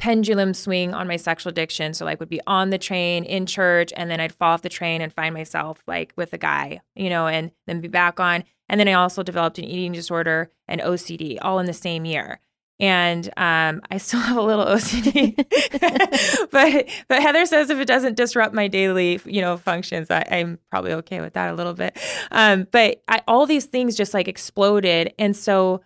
[0.00, 1.94] pendulum swing on my sexual addiction.
[1.94, 4.68] So like would be on the train in church and then I'd fall off the
[4.68, 8.44] train and find myself like with a guy, you know, and then be back on.
[8.68, 12.40] And then I also developed an eating disorder and OCD all in the same year.
[12.80, 15.36] And um, I still have a little OCD,
[16.50, 20.58] but but Heather says if it doesn't disrupt my daily, you know, functions, I, am
[20.70, 21.98] probably okay with that a little bit.
[22.30, 25.82] Um, but I, all these things just like exploded, and so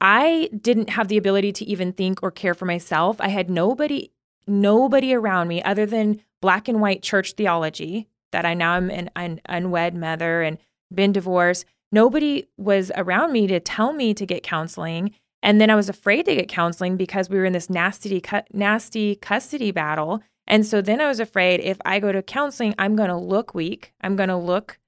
[0.00, 3.16] I didn't have the ability to even think or care for myself.
[3.20, 4.10] I had nobody
[4.46, 9.10] nobody around me other than black and white church theology that I now am an,
[9.16, 10.58] an unwed mother and
[10.92, 11.64] been divorced.
[11.92, 15.14] Nobody was around me to tell me to get counseling.
[15.44, 18.22] And then I was afraid to get counseling because we were in this nasty,
[18.54, 20.22] nasty custody battle.
[20.46, 23.54] And so then I was afraid if I go to counseling, I'm going to look
[23.54, 23.92] weak.
[24.00, 24.78] I'm going to look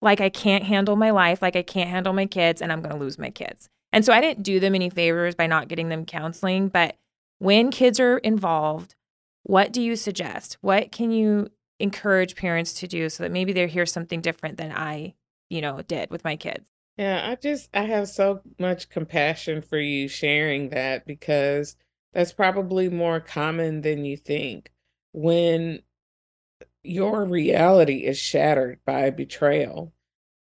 [0.00, 2.94] like I can't handle my life, like I can't handle my kids, and I'm going
[2.94, 3.68] to lose my kids.
[3.92, 6.68] And so I didn't do them any favors by not getting them counseling.
[6.68, 6.96] But
[7.38, 8.94] when kids are involved,
[9.42, 10.56] what do you suggest?
[10.62, 14.72] What can you encourage parents to do so that maybe they hear something different than
[14.72, 15.12] I,
[15.50, 16.70] you know, did with my kids?
[17.00, 21.74] Yeah, I just I have so much compassion for you sharing that because
[22.12, 24.70] that's probably more common than you think.
[25.14, 25.80] When
[26.82, 29.94] your reality is shattered by betrayal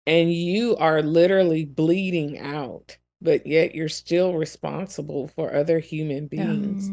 [0.07, 6.89] and you are literally bleeding out but yet you're still responsible for other human beings,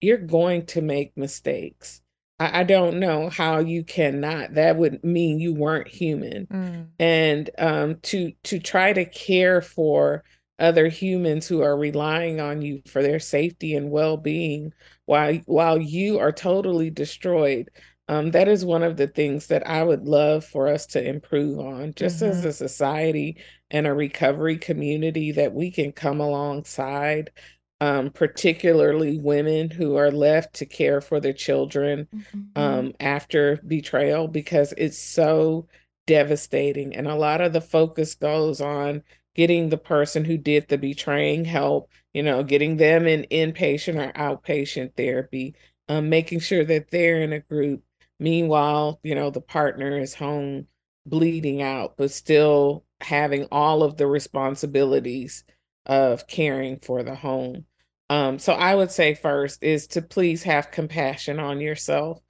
[0.00, 2.00] you're going to make mistakes.
[2.38, 4.54] I, I, don't know how you cannot.
[4.54, 6.46] That would mean you weren't human.
[6.46, 6.88] Mm.
[6.98, 10.24] And um, to to try to care for
[10.58, 14.72] other humans who are relying on you for their safety and well-being
[15.06, 17.70] while while you are totally destroyed
[18.08, 21.58] um, that is one of the things that I would love for us to improve
[21.58, 22.32] on, just mm-hmm.
[22.32, 23.36] as a society
[23.70, 27.30] and a recovery community, that we can come alongside,
[27.80, 32.40] um, particularly women who are left to care for their children mm-hmm.
[32.56, 35.66] um, after betrayal, because it's so
[36.06, 36.94] devastating.
[36.96, 39.02] And a lot of the focus goes on
[39.34, 44.12] getting the person who did the betraying help, you know, getting them in inpatient or
[44.12, 45.54] outpatient therapy,
[45.88, 47.82] um, making sure that they're in a group
[48.20, 50.66] Meanwhile, you know, the partner is home
[51.06, 55.44] bleeding out, but still having all of the responsibilities
[55.86, 57.64] of caring for the home.
[58.10, 62.20] Um, so I would say first is to please have compassion on yourself.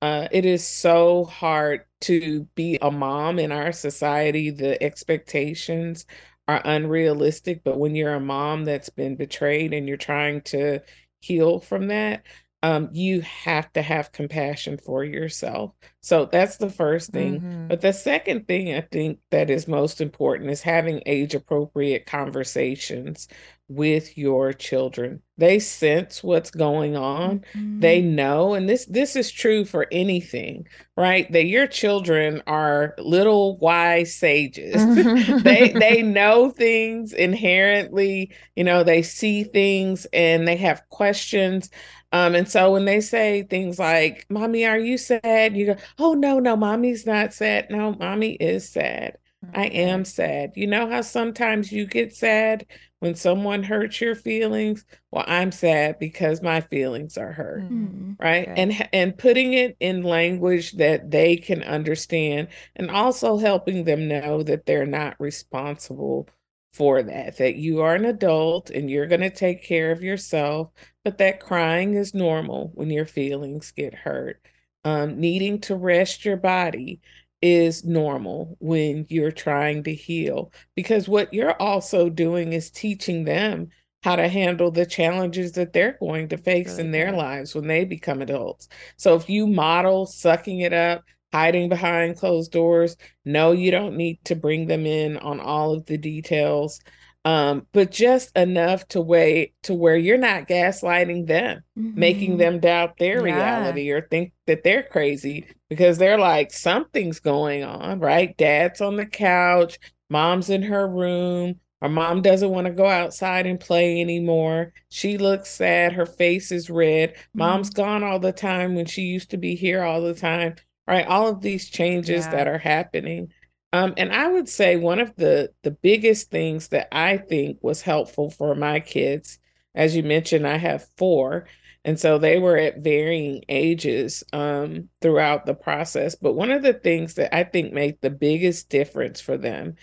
[0.00, 4.50] Uh, it is so hard to be a mom in our society.
[4.50, 6.06] The expectations
[6.46, 10.80] are unrealistic, but when you're a mom that's been betrayed and you're trying to
[11.20, 12.24] heal from that,
[12.62, 15.72] um, you have to have compassion for yourself.
[16.00, 17.40] So that's the first thing.
[17.40, 17.68] Mm-hmm.
[17.68, 23.28] But the second thing I think that is most important is having age appropriate conversations
[23.68, 25.20] with your children.
[25.36, 27.40] They sense what's going on.
[27.54, 27.80] Mm-hmm.
[27.80, 31.30] They know and this this is true for anything, right?
[31.32, 34.74] That your children are little wise sages.
[34.76, 35.38] Mm-hmm.
[35.42, 41.70] they they know things inherently, you know, they see things and they have questions
[42.12, 45.56] um, and so when they say things like, Mommy, are you sad?
[45.56, 47.66] You go, Oh, no, no, mommy's not sad.
[47.70, 49.18] No, mommy is sad.
[49.54, 50.52] I am sad.
[50.56, 52.66] You know how sometimes you get sad
[53.00, 54.84] when someone hurts your feelings?
[55.10, 57.62] Well, I'm sad because my feelings are hurt.
[57.62, 58.12] Mm-hmm.
[58.18, 58.48] Right?
[58.48, 58.62] Okay.
[58.62, 64.42] And and putting it in language that they can understand and also helping them know
[64.42, 66.28] that they're not responsible
[66.72, 70.70] for that that you are an adult and you're going to take care of yourself
[71.02, 74.40] but that crying is normal when your feelings get hurt
[74.84, 77.00] um, needing to rest your body
[77.40, 83.68] is normal when you're trying to heal because what you're also doing is teaching them
[84.02, 87.84] how to handle the challenges that they're going to face in their lives when they
[87.84, 88.68] become adults.
[88.96, 92.96] So if you model sucking it up, hiding behind closed doors.
[93.24, 96.80] No, you don't need to bring them in on all of the details.
[97.24, 101.98] Um, but just enough to wait to where you're not gaslighting them, mm-hmm.
[101.98, 103.34] making them doubt their yeah.
[103.34, 108.36] reality or think that they're crazy because they're like, something's going on, right?
[108.36, 109.78] Dad's on the couch,
[110.08, 114.72] mom's in her room, our mom doesn't want to go outside and play anymore.
[114.88, 115.92] She looks sad.
[115.92, 117.14] Her face is red.
[117.34, 117.82] Mom's mm-hmm.
[117.82, 120.56] gone all the time when she used to be here all the time
[120.88, 121.06] right?
[121.06, 122.30] All of these changes yeah.
[122.32, 123.30] that are happening.
[123.72, 127.82] Um, and I would say one of the the biggest things that I think was
[127.82, 129.38] helpful for my kids
[129.78, 131.46] as you mentioned, I have four.
[131.84, 136.16] And so they were at varying ages um, throughout the process.
[136.16, 139.76] But one of the things that I think made the biggest difference for them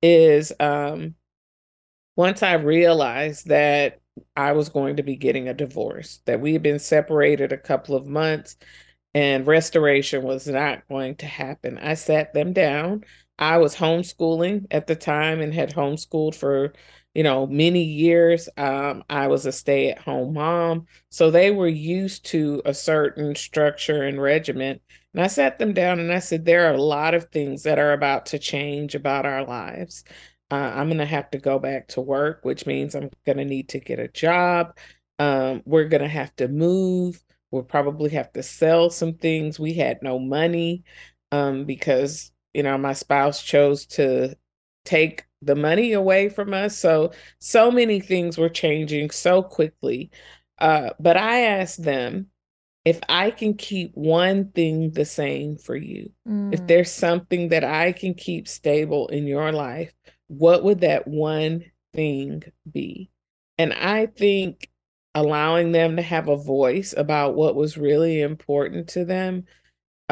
[0.00, 1.14] is um,
[2.16, 4.00] once I realized that
[4.34, 7.94] I was going to be getting a divorce, that we had been separated a couple
[7.94, 8.56] of months
[9.14, 11.78] and restoration was not going to happen.
[11.78, 13.04] I sat them down.
[13.42, 16.72] I was homeschooling at the time and had homeschooled for,
[17.14, 18.48] you know, many years.
[18.56, 20.86] Um, I was a stay at home mom.
[21.10, 24.80] So they were used to a certain structure and regiment.
[25.12, 27.80] And I sat them down and I said, There are a lot of things that
[27.80, 30.04] are about to change about our lives.
[30.50, 33.44] Uh, I'm going to have to go back to work, which means I'm going to
[33.44, 34.76] need to get a job.
[35.18, 37.20] Um, we're going to have to move.
[37.50, 39.58] We'll probably have to sell some things.
[39.58, 40.84] We had no money
[41.32, 44.36] um, because, you know, my spouse chose to
[44.84, 46.76] take the money away from us.
[46.76, 50.10] So, so many things were changing so quickly.
[50.58, 52.28] Uh, but I asked them,
[52.84, 56.52] if I can keep one thing the same for you, mm.
[56.52, 59.92] if there's something that I can keep stable in your life,
[60.26, 63.10] what would that one thing be?
[63.58, 64.68] And I think
[65.14, 69.44] allowing them to have a voice about what was really important to them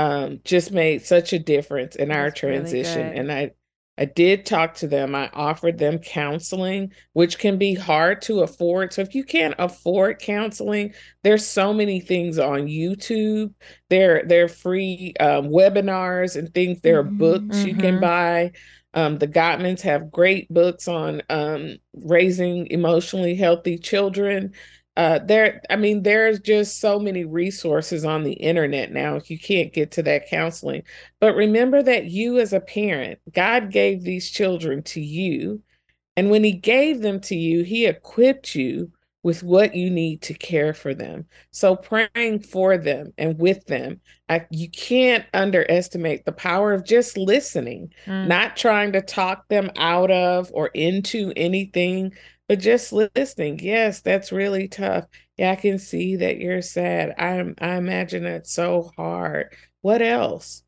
[0.00, 3.06] um, just made such a difference in That's our transition.
[3.06, 3.50] Really and I
[3.98, 5.14] I did talk to them.
[5.14, 8.94] I offered them counseling, which can be hard to afford.
[8.94, 13.52] So if you can't afford counseling, there's so many things on YouTube.
[13.90, 16.80] There, there are free um, webinars and things.
[16.80, 17.68] There are mm-hmm, books mm-hmm.
[17.68, 18.00] you can mm-hmm.
[18.00, 18.52] buy.
[18.94, 24.54] Um, the Gottmans have great books on um, raising emotionally healthy children.
[25.00, 29.16] Uh, there, I mean, there's just so many resources on the internet now.
[29.16, 30.82] If you can't get to that counseling,
[31.20, 35.62] but remember that you, as a parent, God gave these children to you,
[36.18, 38.92] and when He gave them to you, He equipped you
[39.22, 41.24] with what you need to care for them.
[41.50, 47.16] So praying for them and with them, I, you can't underestimate the power of just
[47.16, 48.26] listening, mm.
[48.26, 52.12] not trying to talk them out of or into anything,
[52.50, 53.60] but just listening.
[53.62, 55.06] Yes, that's really tough.
[55.38, 57.14] Yeah, I can see that you're sad.
[57.16, 59.54] I I imagine it's so hard.
[59.82, 60.64] What else?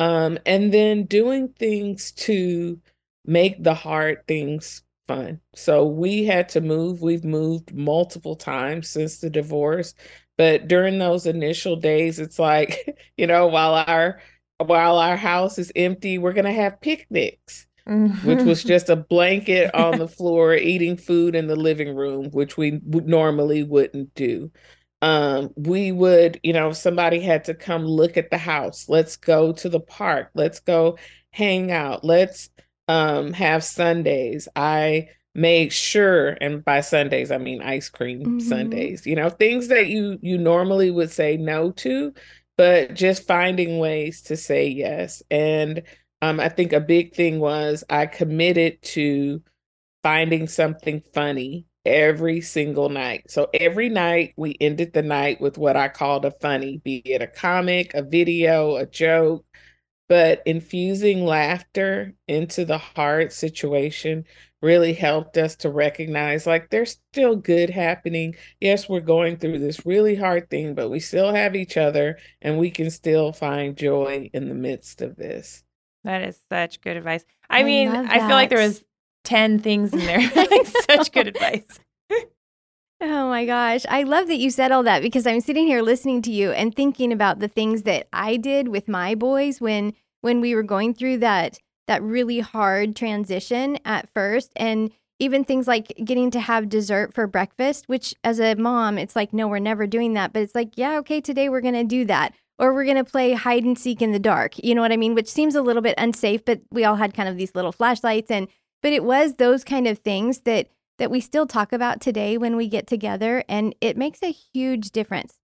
[0.00, 2.80] Um, and then doing things to
[3.24, 5.40] make the hard things fun.
[5.54, 7.02] So we had to move.
[7.02, 9.94] We've moved multiple times since the divorce.
[10.38, 14.20] But during those initial days, it's like, you know, while our
[14.58, 17.66] while our house is empty, we're gonna have picnics.
[17.88, 18.28] Mm-hmm.
[18.28, 22.56] Which was just a blanket on the floor, eating food in the living room, which
[22.56, 24.52] we would normally wouldn't do.
[25.00, 29.16] Um, we would, you know, if somebody had to come look at the house, let's
[29.16, 30.96] go to the park, let's go
[31.32, 32.50] hang out, let's
[32.86, 34.46] um have Sundays.
[34.54, 38.40] I made sure and by Sundays I mean ice cream mm-hmm.
[38.40, 39.06] sundaes.
[39.06, 42.14] You know, things that you you normally would say no to,
[42.56, 45.22] but just finding ways to say yes.
[45.30, 45.82] And
[46.22, 49.42] um I think a big thing was I committed to
[50.02, 53.30] finding something funny every single night.
[53.30, 57.22] So every night we ended the night with what I called a funny, be it
[57.22, 59.44] a comic, a video, a joke,
[60.08, 64.24] but infusing laughter into the hard situation
[64.62, 68.34] really helped us to recognize like there's still good happening.
[68.60, 72.58] Yes, we're going through this really hard thing, but we still have each other and
[72.58, 75.64] we can still find joy in the midst of this.
[76.04, 77.24] That is such good advice.
[77.48, 78.84] I, I mean, I feel like there was
[79.24, 80.20] 10 things in there.
[80.90, 81.80] such good advice.
[83.04, 83.84] Oh my gosh.
[83.88, 86.72] I love that you said all that because I'm sitting here listening to you and
[86.72, 90.94] thinking about the things that I did with my boys when when we were going
[90.94, 96.68] through that that really hard transition at first and even things like getting to have
[96.68, 100.32] dessert for breakfast, which as a mom, it's like, no, we're never doing that.
[100.32, 102.34] But it's like, yeah, okay, today we're going to do that.
[102.58, 104.54] Or we're going to play hide and seek in the dark.
[104.62, 105.14] You know what I mean?
[105.14, 108.30] Which seems a little bit unsafe, but we all had kind of these little flashlights.
[108.30, 108.48] And,
[108.82, 112.54] but it was those kind of things that that we still talk about today when
[112.54, 113.42] we get together.
[113.48, 115.38] And it makes a huge difference.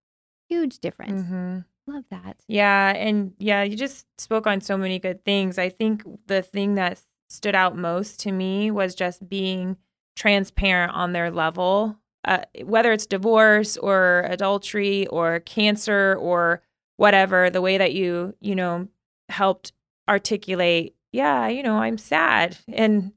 [0.48, 1.22] Huge difference.
[1.22, 1.58] Mm-hmm.
[1.88, 2.36] Love that.
[2.46, 2.90] Yeah.
[2.94, 5.58] And yeah, you just spoke on so many good things.
[5.58, 7.00] I think the thing that
[7.30, 9.78] stood out most to me was just being
[10.14, 16.62] transparent on their level, uh, whether it's divorce or adultery or cancer or
[16.98, 18.86] whatever, the way that you, you know,
[19.30, 19.72] helped
[20.06, 23.12] articulate, yeah, you know, I'm sad and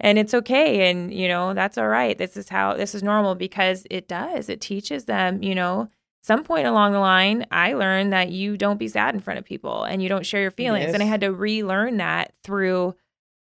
[0.00, 3.36] and it's okay and you know that's all right this is how this is normal
[3.36, 5.88] because it does it teaches them you know
[6.20, 9.44] some point along the line i learned that you don't be sad in front of
[9.44, 10.94] people and you don't share your feelings yes.
[10.94, 12.92] and i had to relearn that through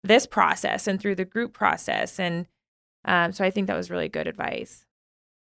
[0.04, 2.46] this process and through the group process and
[3.06, 4.86] um, so i think that was really good advice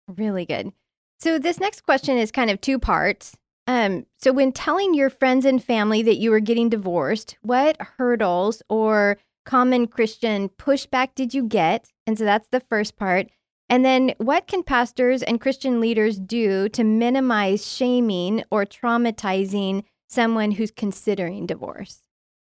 [0.08, 0.74] Really good.
[1.20, 3.38] So this next question is kind of two parts.
[3.66, 8.62] Um, so when telling your friends and family that you were getting divorced, what hurdles
[8.70, 11.92] or common Christian pushback did you get?
[12.06, 13.28] And so that's the first part.
[13.70, 20.52] And then what can pastors and Christian leaders do to minimize shaming or traumatizing someone
[20.52, 22.04] who's considering divorce?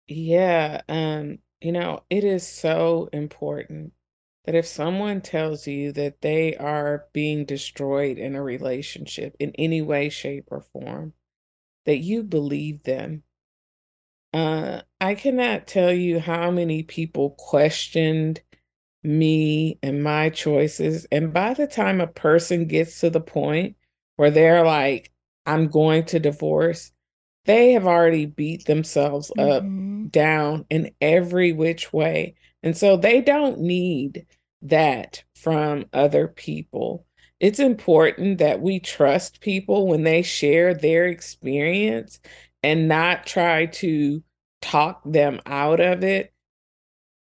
[0.07, 3.93] Yeah, um, you know, it is so important
[4.45, 9.81] that if someone tells you that they are being destroyed in a relationship in any
[9.81, 11.13] way, shape, or form,
[11.85, 13.23] that you believe them.
[14.33, 18.41] Uh, I cannot tell you how many people questioned
[19.03, 21.05] me and my choices.
[21.11, 23.75] And by the time a person gets to the point
[24.15, 25.11] where they're like,
[25.45, 26.91] I'm going to divorce,
[27.45, 30.07] they have already beat themselves up, mm-hmm.
[30.07, 32.35] down in every which way.
[32.63, 34.25] And so they don't need
[34.61, 37.05] that from other people.
[37.39, 42.19] It's important that we trust people when they share their experience
[42.61, 44.23] and not try to
[44.61, 46.31] talk them out of it.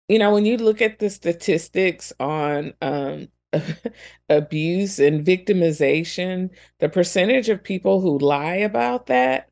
[0.08, 3.28] You know, when you look at the statistics on um,
[4.28, 9.48] abuse and victimization, the percentage of people who lie about that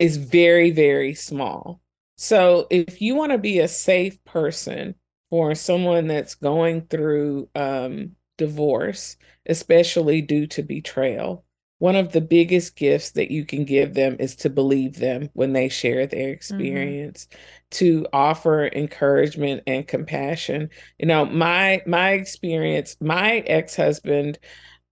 [0.00, 1.80] is very, very small.
[2.16, 4.96] So if you want to be a safe person
[5.32, 9.16] for someone that's going through um, divorce,
[9.46, 11.42] especially due to betrayal,
[11.78, 15.54] one of the biggest gifts that you can give them is to believe them when
[15.54, 16.34] they share their mm-hmm.
[16.34, 17.38] experience mm-hmm.
[17.70, 20.68] to offer encouragement and compassion
[20.98, 24.38] you know my my experience my ex-husband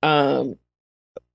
[0.03, 0.57] um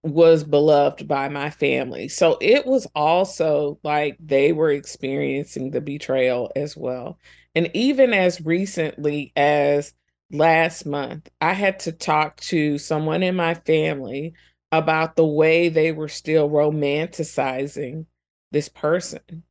[0.05, 2.07] was beloved by my family.
[2.07, 7.17] So it was also like they were experiencing the betrayal as well.
[7.55, 9.93] And even as recently as
[10.31, 14.33] last month, I had to talk to someone in my family
[14.71, 18.05] about the way they were still romanticizing
[18.51, 19.43] this person.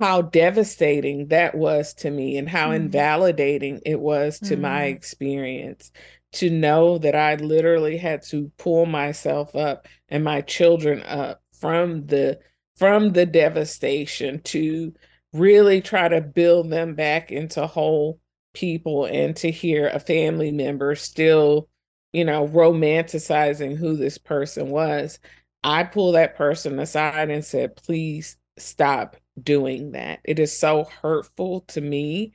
[0.00, 2.76] How devastating that was to me, and how mm.
[2.76, 4.60] invalidating it was to mm.
[4.60, 5.90] my experience
[6.32, 12.06] to know that I literally had to pull myself up and my children up from
[12.06, 12.38] the
[12.76, 14.92] from the devastation to
[15.38, 18.20] really try to build them back into whole
[18.54, 21.68] people and to hear a family member still
[22.12, 25.18] you know romanticizing who this person was
[25.62, 31.60] i pulled that person aside and said please stop doing that it is so hurtful
[31.62, 32.32] to me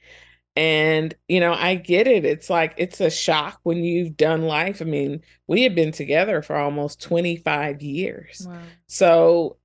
[0.55, 2.25] and, you know, I get it.
[2.25, 4.81] It's like, it's a shock when you've done life.
[4.81, 8.45] I mean, we had been together for almost 25 years.
[8.47, 8.59] Wow.
[8.87, 9.57] So,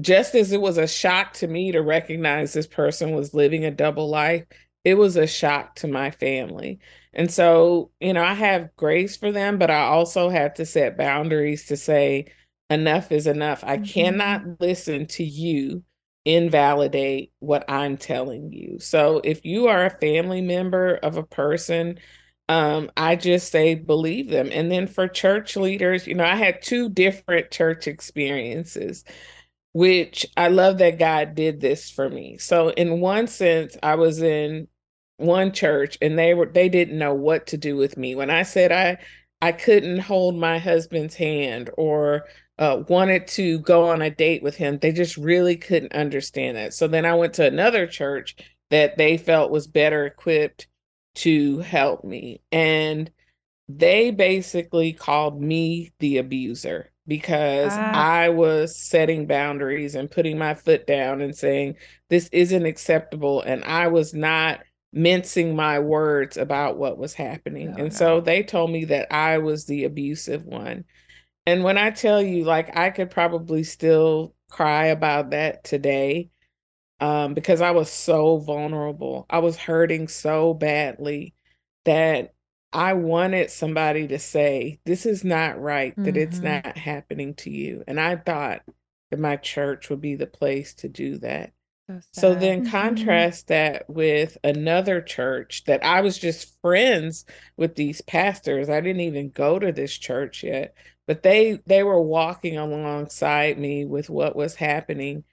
[0.00, 3.70] just as it was a shock to me to recognize this person was living a
[3.70, 4.44] double life,
[4.84, 6.78] it was a shock to my family.
[7.12, 10.96] And so, you know, I have grace for them, but I also have to set
[10.96, 12.26] boundaries to say,
[12.70, 13.64] enough is enough.
[13.64, 13.84] I mm-hmm.
[13.84, 15.82] cannot listen to you
[16.24, 18.78] invalidate what I'm telling you.
[18.80, 21.98] So if you are a family member of a person,
[22.50, 24.50] um, I just say believe them.
[24.52, 29.04] And then for church leaders, you know, I had two different church experiences,
[29.72, 32.38] which I love that God did this for me.
[32.38, 34.68] So in one sense, I was in
[35.18, 38.14] one church and they were they didn't know what to do with me.
[38.14, 38.98] When I said I
[39.40, 42.24] I couldn't hold my husband's hand or
[42.58, 44.78] uh, wanted to go on a date with him.
[44.78, 46.74] They just really couldn't understand that.
[46.74, 48.36] So then I went to another church
[48.70, 50.66] that they felt was better equipped
[51.16, 52.42] to help me.
[52.50, 53.10] And
[53.68, 57.92] they basically called me the abuser because ah.
[57.92, 61.76] I was setting boundaries and putting my foot down and saying,
[62.10, 63.40] this isn't acceptable.
[63.40, 64.60] And I was not
[64.92, 67.68] mincing my words about what was happening.
[67.70, 67.88] Oh, and no.
[67.88, 70.84] so they told me that I was the abusive one.
[71.46, 76.28] And when I tell you, like, I could probably still cry about that today
[77.00, 79.24] um, because I was so vulnerable.
[79.30, 81.34] I was hurting so badly
[81.86, 82.34] that
[82.72, 86.16] I wanted somebody to say, This is not right, that mm-hmm.
[86.16, 87.84] it's not happening to you.
[87.86, 88.62] And I thought
[89.10, 91.52] that my church would be the place to do that.
[91.88, 92.70] So, so then mm-hmm.
[92.70, 93.54] contrast mm-hmm.
[93.54, 97.24] that with another church that I was just friends
[97.56, 98.68] with these pastors.
[98.68, 100.74] I didn't even go to this church yet,
[101.06, 105.24] but they they were walking alongside me with what was happening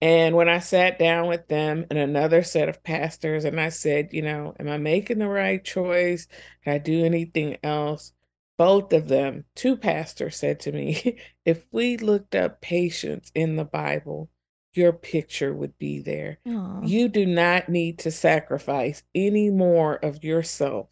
[0.00, 4.08] and when i sat down with them and another set of pastors and i said
[4.12, 6.26] you know am i making the right choice
[6.64, 8.12] can i do anything else
[8.56, 13.64] both of them two pastors said to me if we looked up patience in the
[13.64, 14.28] bible
[14.74, 16.86] your picture would be there Aww.
[16.86, 20.88] you do not need to sacrifice any more of yourself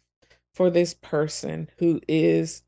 [0.53, 2.63] for this person who is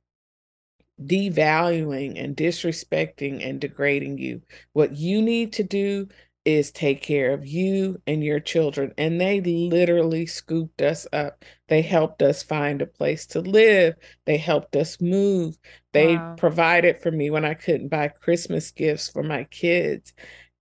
[1.04, 4.42] devaluing and disrespecting and degrading you.
[4.74, 6.08] What you need to do
[6.46, 8.94] is take care of you and your children.
[8.98, 11.44] And they literally scooped us up.
[11.68, 13.96] They helped us find a place to live.
[14.26, 15.58] They helped us move.
[15.94, 16.36] They wow.
[16.38, 20.14] provided for me when I couldn't buy Christmas gifts for my kids.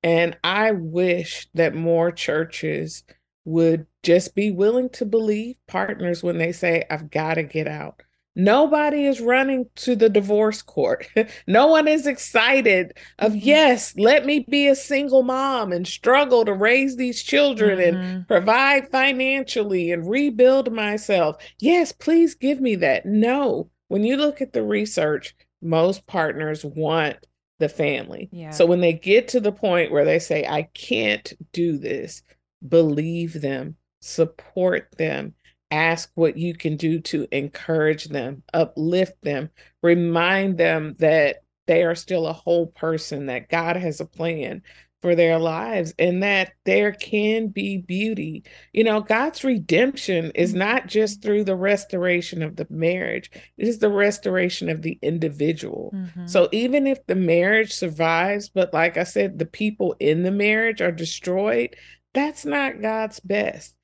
[0.03, 3.05] And I wish that more churches
[3.45, 8.03] would just be willing to believe partners when they say, I've got to get out.
[8.39, 11.09] Nobody is running to the divorce court.
[11.49, 13.41] no one is excited of, mm-hmm.
[13.43, 17.99] yes, let me be a single mom and struggle to raise these children mm-hmm.
[17.99, 21.37] and provide financially and rebuild myself.
[21.59, 23.05] Yes, please give me that.
[23.05, 27.17] No, when you look at the research, most partners want
[27.59, 28.29] the family.
[28.31, 28.51] Yeah.
[28.51, 32.23] So when they get to the point where they say, I can't do this,
[32.67, 35.35] believe them, support them,
[35.71, 39.51] ask what you can do to encourage them, uplift them,
[39.83, 44.63] remind them that they are still a whole person, that God has a plan
[45.01, 48.43] for their lives, and that there can be beauty.
[48.73, 50.59] You know, God's redemption is mm-hmm.
[50.59, 55.93] not just through the restoration of the marriage, it is the restoration of the individual.
[55.95, 56.27] Mm-hmm.
[56.27, 60.81] So even if the marriage survives, but like I said, the people in the marriage
[60.81, 61.77] are destroyed,
[62.13, 63.77] that's not God's best.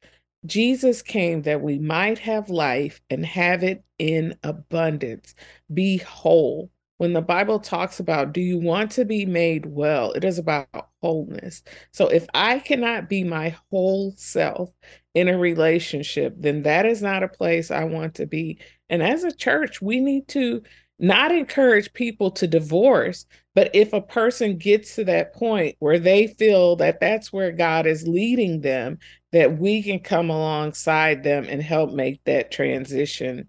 [0.46, 5.34] Jesus came that we might have life and have it in abundance,
[5.72, 6.70] be whole.
[6.98, 10.12] When the Bible talks about, do you want to be made well?
[10.12, 10.68] It is about
[11.02, 11.62] wholeness.
[11.92, 14.70] So if I cannot be my whole self
[15.14, 18.58] in a relationship, then that is not a place I want to be.
[18.88, 20.62] And as a church, we need to
[21.04, 26.26] not encourage people to divorce, but if a person gets to that point where they
[26.26, 28.98] feel that that's where God is leading them,
[29.32, 33.48] that we can come alongside them and help make that transition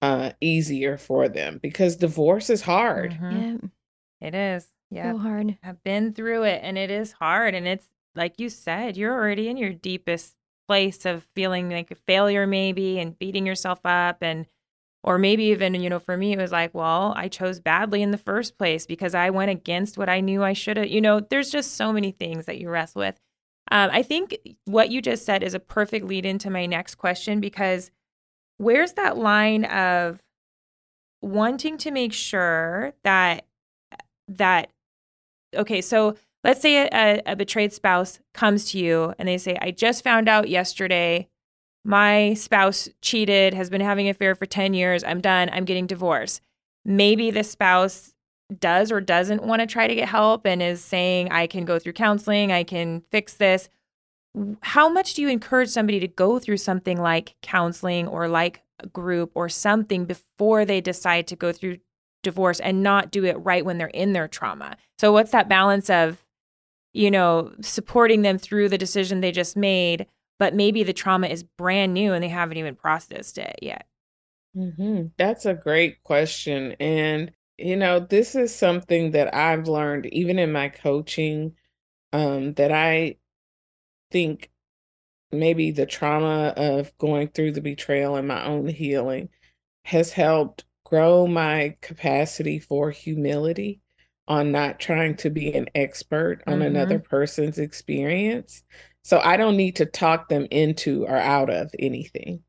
[0.00, 3.12] uh, easier for them because divorce is hard.
[3.12, 3.36] Mm-hmm.
[3.36, 4.28] Yeah.
[4.28, 4.68] It is.
[4.90, 5.12] Yeah.
[5.12, 5.58] So hard.
[5.64, 7.54] I've been through it and it is hard.
[7.54, 10.36] And it's like you said, you're already in your deepest
[10.68, 14.46] place of feeling like a failure, maybe, and beating yourself up and
[15.04, 18.12] or maybe even, you know, for me, it was like, well, I chose badly in
[18.12, 20.88] the first place because I went against what I knew I should have.
[20.88, 23.18] You know, there's just so many things that you wrestle with.
[23.70, 27.40] Um, I think what you just said is a perfect lead into my next question
[27.40, 27.90] because
[28.58, 30.22] where's that line of
[31.20, 33.46] wanting to make sure that
[34.28, 34.70] that
[35.54, 39.70] okay so let's say a, a, betrayed spouse comes to you and they say i
[39.70, 41.28] just found out yesterday
[41.84, 45.02] my spouse cheated, has been having an affair for 10 years.
[45.02, 45.50] I'm done.
[45.52, 46.40] I'm getting divorced.
[46.84, 48.14] Maybe the spouse
[48.60, 51.78] does or doesn't want to try to get help and is saying, I can go
[51.78, 53.68] through counseling, I can fix this.
[54.62, 58.86] How much do you encourage somebody to go through something like counseling or like a
[58.86, 61.78] group or something before they decide to go through
[62.22, 64.76] divorce and not do it right when they're in their trauma?
[64.98, 66.24] So, what's that balance of,
[66.94, 70.06] you know, supporting them through the decision they just made
[70.38, 73.86] but maybe the trauma is brand new and they haven't even processed it yet?
[74.56, 75.06] Mm-hmm.
[75.16, 76.76] That's a great question.
[76.78, 81.54] And, you know, this is something that I've learned even in my coaching
[82.12, 83.16] um, that I
[84.10, 84.50] think
[85.30, 89.30] maybe the trauma of going through the betrayal and my own healing
[89.84, 93.80] has helped grow my capacity for humility
[94.28, 96.62] on not trying to be an expert on mm-hmm.
[96.62, 98.62] another person's experience
[99.02, 102.42] so I don't need to talk them into or out of anything.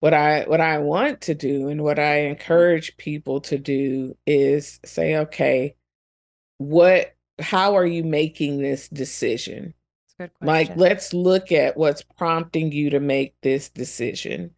[0.00, 4.78] What I what I want to do and what I encourage people to do is
[4.84, 5.74] say, okay,
[6.58, 9.74] what how are you making this decision?
[10.40, 14.50] Like let's look at what's prompting you to make this decision.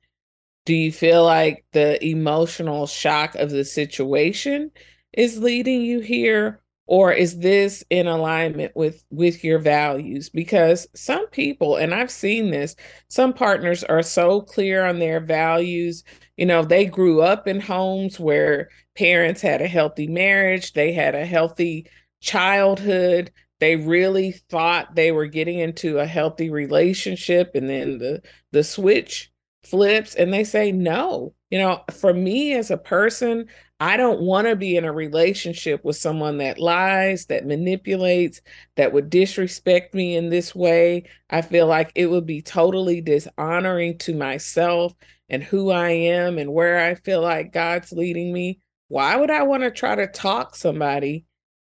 [0.67, 4.71] Do you feel like the emotional shock of the situation
[5.13, 6.61] is leading you here
[6.91, 10.29] or is this in alignment with with your values?
[10.29, 12.75] Because some people and i've seen this
[13.09, 16.03] some partners are so clear on their values.
[16.37, 21.15] You know they grew up in homes where parents had a healthy marriage they had
[21.15, 21.87] a healthy
[22.21, 23.31] childhood
[23.61, 28.21] they really thought they were getting into a healthy relationship and then the
[28.53, 29.31] the switch
[29.65, 31.35] flips and they say no.
[31.51, 33.47] You know for me as a person
[33.83, 38.43] I don't want to be in a relationship with someone that lies, that manipulates,
[38.77, 41.05] that would disrespect me in this way.
[41.31, 44.93] I feel like it would be totally dishonoring to myself
[45.31, 48.61] and who I am and where I feel like God's leading me.
[48.89, 51.25] Why would I want to try to talk somebody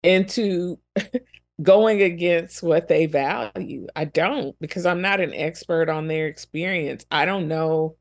[0.04, 0.78] into
[1.62, 3.88] going against what they value?
[3.96, 7.04] I don't because I'm not an expert on their experience.
[7.10, 7.96] I don't know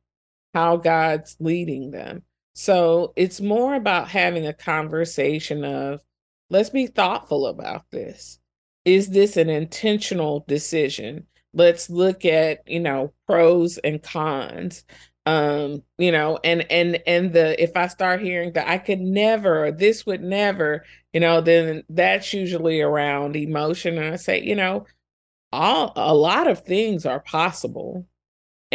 [0.53, 2.21] how God's leading them.
[2.55, 6.01] So it's more about having a conversation of
[6.49, 8.39] let's be thoughtful about this.
[8.85, 11.27] Is this an intentional decision?
[11.53, 14.85] Let's look at, you know, pros and cons.
[15.27, 19.65] Um, you know, and and and the if I start hearing that I could never
[19.65, 23.97] or this would never, you know, then that's usually around emotion.
[23.97, 24.85] And I say, you know,
[25.51, 28.07] all a lot of things are possible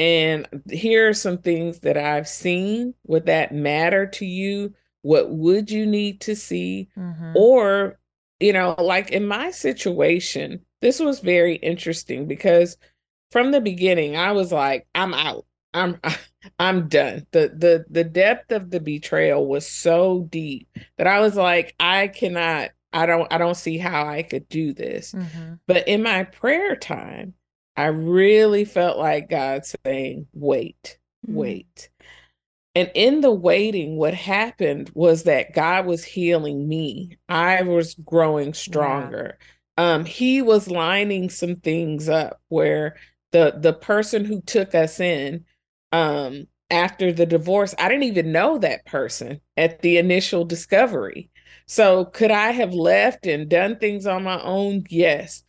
[0.00, 2.94] and here are some things that I've seen.
[3.06, 4.72] Would that matter to you?
[5.02, 6.88] What would you need to see?
[6.96, 7.32] Mm-hmm.
[7.36, 7.98] Or,
[8.40, 12.78] you know, like in my situation, this was very interesting because
[13.30, 15.44] from the beginning, I was like, I'm out.
[15.74, 16.00] I'm
[16.58, 17.26] I'm done.
[17.32, 22.08] The the the depth of the betrayal was so deep that I was like, I
[22.08, 25.12] cannot, I don't I don't see how I could do this.
[25.12, 25.56] Mm-hmm.
[25.66, 27.34] But in my prayer time,
[27.80, 31.34] I really felt like God saying, wait, mm-hmm.
[31.34, 31.88] wait.
[32.74, 37.16] And in the waiting, what happened was that God was healing me.
[37.26, 39.38] I was growing stronger.
[39.78, 39.94] Yeah.
[39.94, 42.96] Um, he was lining some things up where
[43.32, 45.46] the the person who took us in
[45.90, 51.30] um after the divorce, I didn't even know that person at the initial discovery.
[51.66, 54.84] So could I have left and done things on my own?
[54.90, 55.44] Yes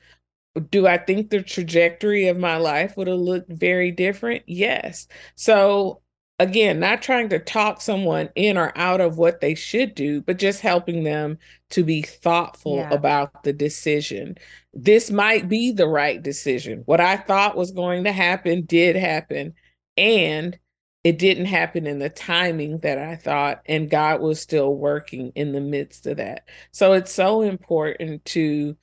[0.70, 4.44] do I think the trajectory of my life would have looked very different?
[4.48, 5.08] Yes.
[5.36, 6.02] So,
[6.40, 10.38] again, not trying to talk someone in or out of what they should do, but
[10.38, 11.38] just helping them
[11.70, 12.94] to be thoughtful yeah.
[12.94, 14.36] about the decision.
[14.74, 16.84] This might be the right decision.
[16.86, 19.54] What I thought was going to happen did happen.
[19.98, 20.58] And
[21.04, 25.52] it didn't happen in the timing that I thought, and God was still working in
[25.52, 26.48] the midst of that.
[26.72, 28.78] So it's so important to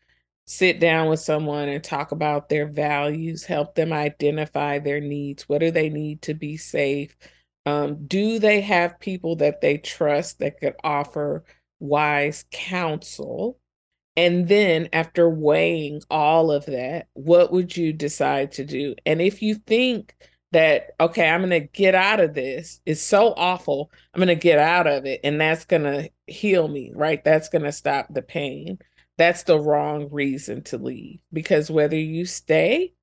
[0.49, 5.47] sit down with someone and talk about their values, help them identify their needs.
[5.47, 7.15] What do they need to be safe?
[7.67, 11.45] Um, do they have people that they trust that could offer
[11.81, 13.59] wise counsel?
[14.17, 18.95] And then, after weighing all of that, what would you decide to do?
[19.05, 20.17] And if you think
[20.53, 24.35] that, okay, I'm going to get out of this, it's so awful, I'm going to
[24.35, 27.23] get out of it, and that's going to heal me, right?
[27.23, 28.79] That's going to stop the pain
[29.19, 32.95] that's the wrong reason to leave because whether you stay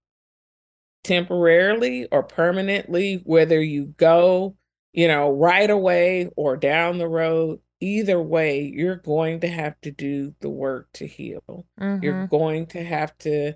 [1.04, 4.56] temporarily or permanently, whether you go,
[4.94, 9.92] you know, right away or down the road, either way, you're going to have to
[9.92, 11.66] do the work to heal.
[11.80, 12.04] Mm-hmm.
[12.04, 13.54] You're going to have to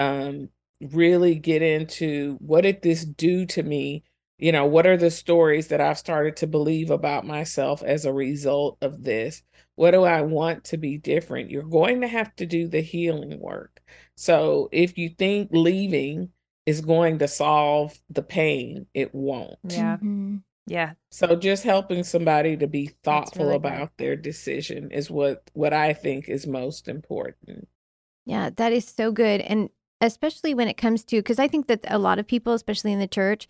[0.00, 0.48] um,
[0.80, 4.02] really get into what did this do to me?
[4.38, 8.12] You know, what are the stories that I've started to believe about myself as a
[8.12, 9.42] result of this?
[9.78, 11.52] What do I want to be different?
[11.52, 13.80] You're going to have to do the healing work.
[14.16, 16.30] So if you think leaving
[16.66, 19.56] is going to solve the pain, it won't.
[19.62, 19.98] Yeah.
[19.98, 20.38] Mm-hmm.
[20.66, 20.94] Yeah.
[21.12, 23.98] So just helping somebody to be thoughtful really about great.
[23.98, 27.68] their decision is what what I think is most important.
[28.26, 29.70] Yeah, that is so good and
[30.00, 32.98] especially when it comes to cuz I think that a lot of people especially in
[32.98, 33.48] the church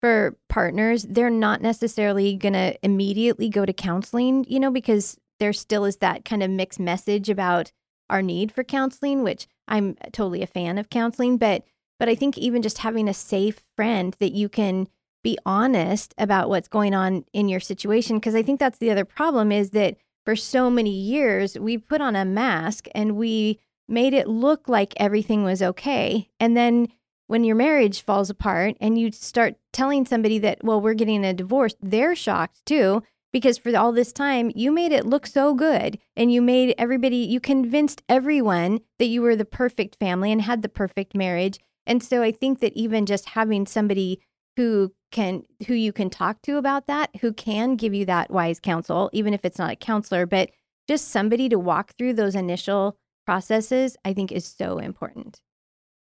[0.00, 5.52] for partners, they're not necessarily going to immediately go to counseling, you know, because there
[5.52, 7.72] still is that kind of mixed message about
[8.08, 11.64] our need for counseling, which I'm totally a fan of counseling, but
[11.98, 14.86] but I think even just having a safe friend that you can
[15.22, 19.04] be honest about what's going on in your situation because I think that's the other
[19.04, 24.12] problem is that for so many years we put on a mask and we made
[24.12, 26.28] it look like everything was okay.
[26.38, 26.88] And then
[27.26, 31.34] when your marriage falls apart and you start telling somebody that well we're getting a
[31.34, 33.02] divorce they're shocked too
[33.36, 37.18] because for all this time you made it look so good and you made everybody
[37.18, 41.58] you convinced everyone that you were the perfect family and had the perfect marriage.
[41.86, 44.22] And so i think that even just having somebody
[44.56, 48.58] who can who you can talk to about that who can give you that wise
[48.58, 50.48] counsel even if it's not a counselor but
[50.88, 55.42] just somebody to walk through those initial processes i think is so important.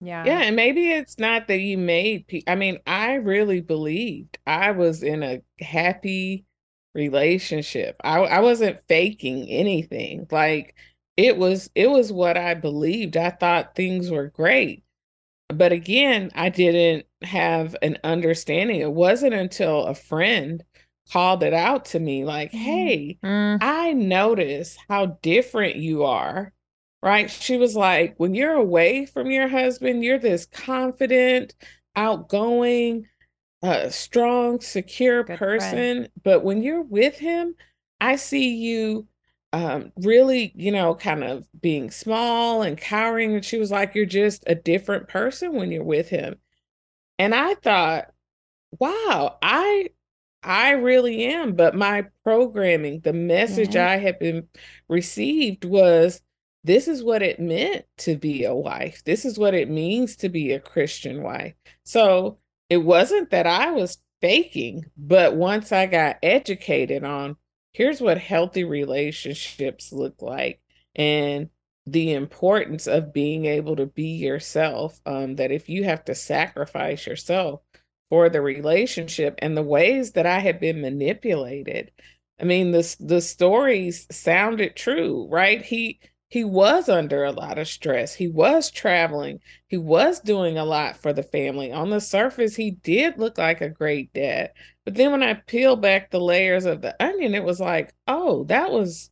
[0.01, 0.25] Yeah.
[0.25, 4.71] Yeah and maybe it's not that you made pe- i mean i really believed i
[4.71, 6.45] was in a happy
[6.93, 7.95] relationship.
[8.03, 10.27] I I wasn't faking anything.
[10.31, 10.75] Like
[11.17, 13.17] it was it was what I believed.
[13.17, 14.83] I thought things were great.
[15.49, 18.81] But again, I didn't have an understanding.
[18.81, 20.63] It wasn't until a friend
[21.11, 22.51] called it out to me like.
[22.51, 23.57] "Hey, mm.
[23.61, 26.53] I notice how different you are."
[27.01, 27.29] Right?
[27.31, 31.55] She was like, "When you're away from your husband, you're this confident,
[31.95, 33.07] outgoing,
[33.61, 35.71] a strong, secure Good person.
[35.71, 36.09] Friend.
[36.23, 37.55] But when you're with him,
[38.01, 39.07] I see you
[39.51, 43.33] um, really, you know, kind of being small and cowering.
[43.35, 46.37] And she was like, You're just a different person when you're with him.
[47.17, 48.11] And I thought,
[48.79, 49.89] wow, I
[50.43, 51.55] I really am.
[51.55, 53.89] But my programming, the message Yeah.
[53.89, 54.47] I had been
[54.87, 56.21] received was
[56.63, 59.03] this is what it meant to be a wife.
[59.05, 61.55] This is what it means to be a Christian wife.
[61.83, 62.39] So
[62.69, 67.37] it wasn't that I was faking, but once I got educated on
[67.73, 70.59] here's what healthy relationships look like
[70.95, 71.49] and
[71.85, 77.07] the importance of being able to be yourself, um, that if you have to sacrifice
[77.07, 77.61] yourself
[78.09, 81.91] for the relationship and the ways that I had been manipulated.
[82.41, 85.61] I mean, the the stories sounded true, right?
[85.61, 85.99] He
[86.29, 88.13] he was under a lot of stress.
[88.13, 89.39] He was traveling.
[89.67, 91.71] He was doing a lot for the family.
[91.71, 94.51] On the surface, he did look like a great dad.
[94.85, 98.43] But then when I peeled back the layers of the onion, it was like, oh,
[98.45, 99.09] that was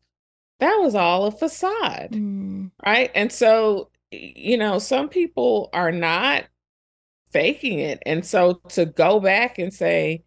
[0.59, 2.71] that was all a facade, Mm.
[2.85, 3.11] right?
[3.15, 6.45] And so, you know, some people are not
[7.31, 8.01] faking it.
[8.05, 10.23] And so to go back and say,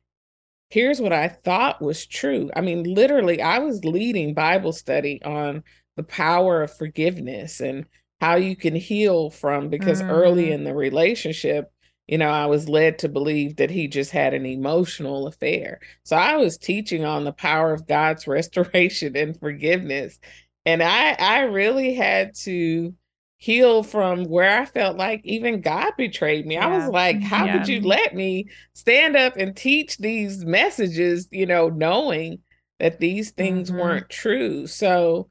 [0.70, 2.51] here's what I thought was true.
[2.55, 5.64] I mean, literally, I was leading Bible study on
[5.97, 7.86] the power of forgiveness and
[8.20, 10.53] how you can heal from because early Mhm.
[10.53, 11.72] in the relationship,
[12.07, 15.80] you know, I was led to believe that he just had an emotional affair.
[16.03, 20.18] So I was teaching on the power of God's restoration and forgiveness.
[20.66, 22.95] And I I really had to
[23.38, 26.59] heal from where I felt like even God betrayed me.
[26.59, 27.49] I was like, how Yeah.
[27.49, 32.41] could you let me stand up and teach these messages, you know, knowing
[32.80, 33.72] that these things Mhm.
[33.72, 34.66] weren't true.
[34.66, 35.30] So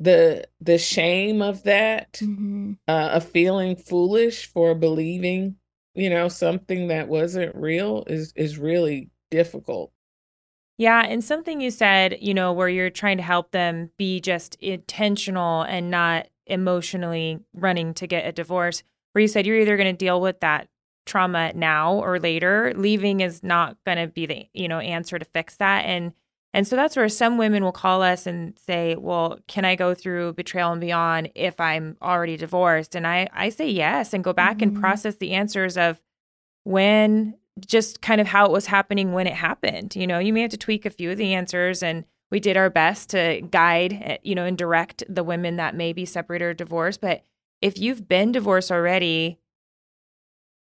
[0.00, 2.78] the the shame of that, Mhm.
[2.88, 5.56] uh, of feeling foolish for believing,
[5.94, 9.92] you know, something that wasn't real is is really difficult.
[10.78, 14.54] Yeah, and something you said, you know, where you're trying to help them be just
[14.56, 18.82] intentional and not emotionally running to get a divorce,
[19.12, 20.68] where you said you're either going to deal with that
[21.04, 22.72] trauma now or later.
[22.74, 25.84] Leaving is not going to be the, you know, answer to fix that.
[25.84, 26.12] And
[26.52, 29.94] and so that's where some women will call us and say, "Well, can I go
[29.94, 34.32] through betrayal and beyond if I'm already divorced?" And I I say yes and go
[34.32, 34.80] back and Mhm.
[34.80, 36.00] process the answers of
[36.64, 37.34] when
[37.66, 39.94] just kind of how it was happening when it happened.
[39.96, 42.56] You know, you may have to tweak a few of the answers and we did
[42.56, 46.44] our best to guide, eh, you know, and direct the women that may be separated
[46.44, 47.22] or divorced, but
[47.60, 49.38] if you've been divorced already,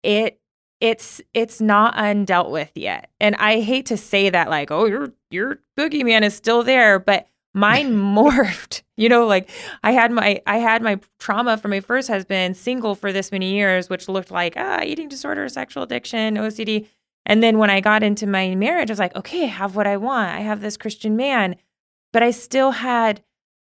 [0.04, 0.40] it
[0.80, 3.12] it's it's not undealt with yet.
[3.20, 7.28] And I hate to say that like, oh, your your boogeyman is still there, but
[7.54, 8.84] mine morphed.
[8.98, 9.50] You know, like
[9.84, 13.54] I had my I had my trauma from my first husband single for this many
[13.54, 16.88] years, which looked like ah, eating disorder, sexual addiction, OCD.
[17.26, 19.88] And then when I got into my marriage, I was like, okay, I have what
[19.88, 20.32] I want.
[20.32, 21.56] I have this Christian man,
[22.12, 23.24] but I still had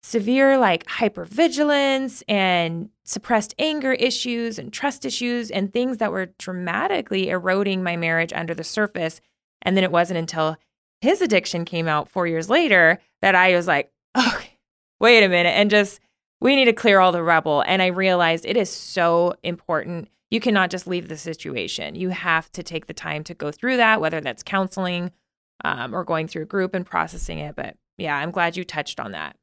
[0.02, 7.30] severe like hypervigilance and suppressed anger issues and trust issues and things that were dramatically
[7.30, 9.20] eroding my marriage under the surface.
[9.62, 10.56] And then it wasn't until
[11.00, 14.58] his addiction came out four years later that I was like, okay,
[15.00, 15.50] wait a minute.
[15.50, 16.00] And just,
[16.40, 17.62] we need to clear all the rubble.
[17.66, 20.08] And I realized it is so important.
[20.30, 21.94] You cannot just leave the situation.
[21.94, 25.12] You have to take the time to go through that, whether that's counseling
[25.64, 27.56] um, or going through a group and processing it.
[27.56, 29.36] But yeah, I'm glad you touched on that.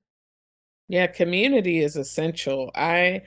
[0.88, 2.72] Yeah, community is essential.
[2.76, 3.24] I,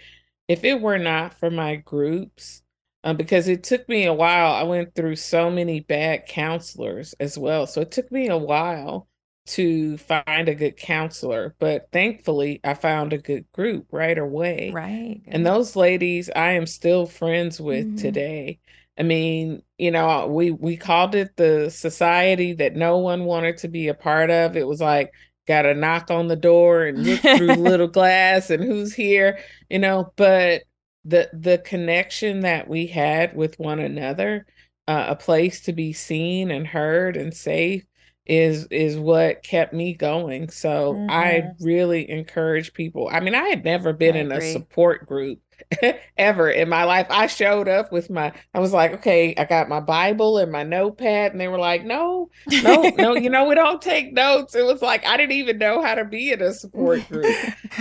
[0.46, 2.62] if it were not for my groups,
[3.04, 7.38] um, because it took me a while, I went through so many bad counselors as
[7.38, 7.66] well.
[7.66, 9.08] So it took me a while
[9.46, 14.80] to find a good counselor, but thankfully I found a good group right away.
[14.80, 15.22] Right.
[15.30, 17.96] And those ladies I am still friends with Mhm.
[17.96, 18.60] today.
[18.98, 23.68] I mean, you know, we we called it the society that no one wanted to
[23.68, 24.56] be a part of.
[24.56, 25.12] It was like
[25.46, 29.38] got to knock on the door and look through little glass and who's here,
[29.70, 30.62] you know, but
[31.04, 34.46] the the connection that we had with one another,
[34.86, 37.84] uh, a place to be seen and heard and safe
[38.26, 40.50] is is what kept me going.
[40.50, 41.58] So I Mhm.
[41.60, 43.08] really encourage people.
[43.10, 45.40] I mean, I had never been I in a support group
[46.16, 47.06] ever in my life.
[47.10, 50.62] I showed up with my I was like, okay, I got my Bible and my
[50.62, 52.30] notepad and they were like, "No,
[52.62, 55.82] no, no, you know, we don't take notes." It was like I didn't even know
[55.82, 57.34] how to be in a support group.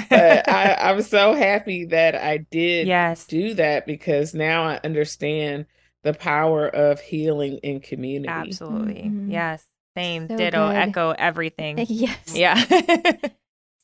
[0.09, 3.25] But I I was so happy that I did yes.
[3.25, 5.65] do that because now I understand
[6.03, 8.29] the power of healing in community.
[8.29, 9.03] Absolutely.
[9.03, 9.31] Mhm.
[9.31, 9.65] Yes.
[9.95, 10.27] Same.
[10.27, 10.67] So Ditto.
[10.67, 10.75] good.
[10.75, 11.77] Echo everything.
[11.89, 12.35] Yes.
[12.35, 12.63] Yeah.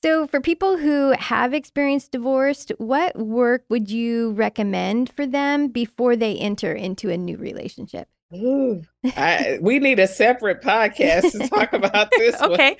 [0.03, 6.17] So, for people who have experienced divorce, what work would you recommend for them before
[6.17, 8.09] they enter into a new relationship?
[8.35, 12.51] Ooh, I, we need a separate podcast to talk about this one.
[12.51, 12.75] okay.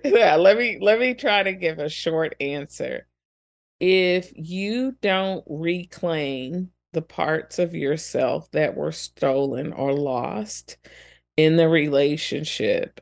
[0.04, 3.06] yeah, let me let me try to give a short answer.
[3.78, 10.78] If you don't reclaim the parts of yourself that were stolen or lost,
[11.36, 13.00] in the relationship,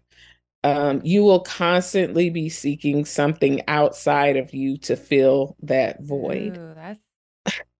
[0.65, 6.57] um, you will constantly be seeking something outside of you to fill that void.
[6.57, 6.75] Ooh,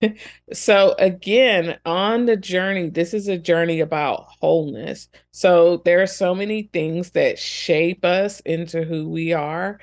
[0.53, 5.09] so again, on the journey, this is a journey about wholeness.
[5.31, 9.79] So there are so many things that shape us into who we are.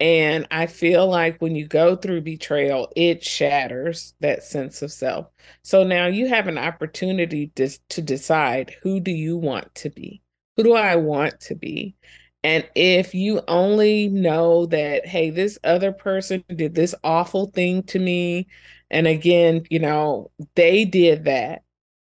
[0.00, 5.26] And I feel like when you go through betrayal, it shatters that sense of self.
[5.62, 10.20] So now you have an opportunity to, to decide who do you want to be?
[10.56, 11.96] Who do I want to be?
[12.44, 17.98] And if you only know that, hey, this other person did this awful thing to
[17.98, 18.48] me,
[18.90, 21.62] and again, you know, they did that,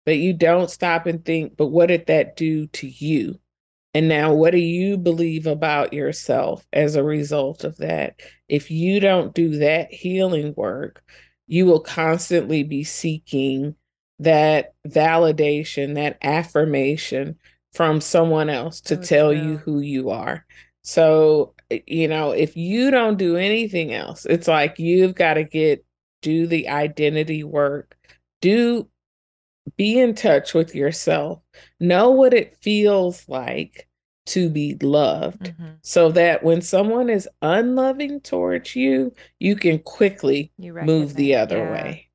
[0.05, 3.39] but you don't stop and think, but what did that do to you?
[3.95, 8.21] And now, what do you believe about yourself as a result of that?
[8.49, 11.03] If you don't do that healing work,
[11.47, 13.77] you will constantly be seeking
[14.19, 17.39] that validation, that affirmation
[17.77, 20.47] from someone else to tell you who you are.
[20.83, 21.55] So,
[21.87, 25.85] you know, if you don't do anything else, it's like you've got to get
[26.23, 27.95] do the identity work.
[28.41, 28.89] Do
[29.77, 31.43] be in touch with yourself.
[31.79, 33.87] Know what it feels like
[34.27, 35.73] to be loved mm-hmm.
[35.83, 41.59] so that when someone is unloving towards you, you can quickly you move the other
[41.59, 41.73] yeah.
[41.73, 42.06] way.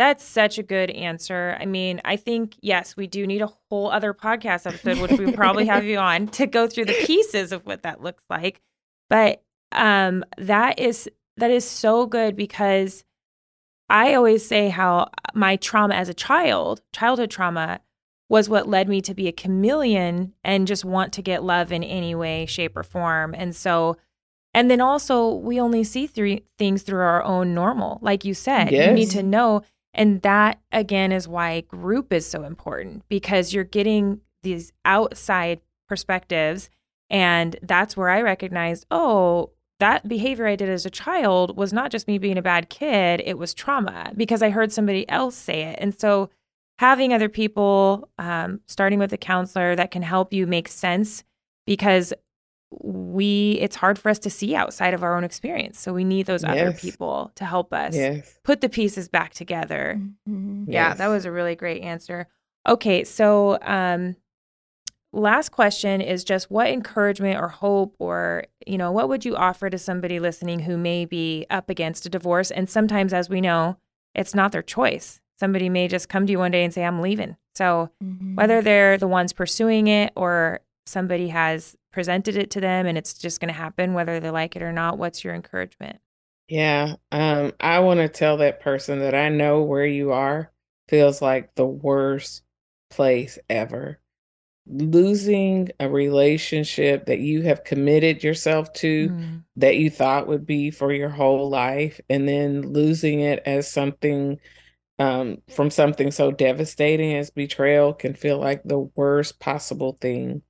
[0.00, 1.58] That's such a good answer.
[1.60, 5.30] I mean, I think, yes, we do need a whole other podcast episode, which we
[5.32, 8.62] probably have you on to go through the pieces of what that looks like.
[9.10, 9.42] But
[9.72, 13.04] um, that is that is so good because
[13.90, 17.80] I always say how my trauma as a child, childhood trauma,
[18.30, 21.84] was what led me to be a chameleon and just want to get love in
[21.84, 23.34] any way, shape, or form.
[23.36, 23.98] And so,
[24.54, 27.98] and then also, we only see three things through our own normal.
[28.00, 28.86] Like you said, yes.
[28.86, 29.60] you need to know
[29.92, 36.70] and that again is why group is so important because you're getting these outside perspectives.
[37.08, 41.90] And that's where I recognized, oh, that behavior I did as a child was not
[41.90, 45.62] just me being a bad kid, it was trauma because I heard somebody else say
[45.62, 45.78] it.
[45.80, 46.30] And so
[46.78, 51.24] having other people, um, starting with a counselor that can help you make sense
[51.66, 52.12] because
[52.70, 56.26] we it's hard for us to see outside of our own experience so we need
[56.26, 56.52] those yes.
[56.52, 58.38] other people to help us yes.
[58.44, 60.70] put the pieces back together mm-hmm.
[60.70, 60.98] yeah yes.
[60.98, 62.28] that was a really great answer
[62.68, 64.14] okay so um
[65.12, 69.68] last question is just what encouragement or hope or you know what would you offer
[69.68, 73.76] to somebody listening who may be up against a divorce and sometimes as we know
[74.14, 77.00] it's not their choice somebody may just come to you one day and say i'm
[77.00, 78.36] leaving so mm-hmm.
[78.36, 83.14] whether they're the ones pursuing it or somebody has presented it to them and it's
[83.14, 85.98] just going to happen whether they like it or not what's your encouragement
[86.48, 90.52] yeah um i want to tell that person that i know where you are
[90.88, 92.42] feels like the worst
[92.90, 94.00] place ever
[94.66, 99.42] losing a relationship that you have committed yourself to mm.
[99.56, 104.38] that you thought would be for your whole life and then losing it as something
[104.98, 110.42] um, from something so devastating as betrayal can feel like the worst possible thing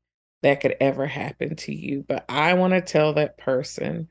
[0.42, 2.04] that could ever happen to you.
[2.06, 4.08] But I want to tell that person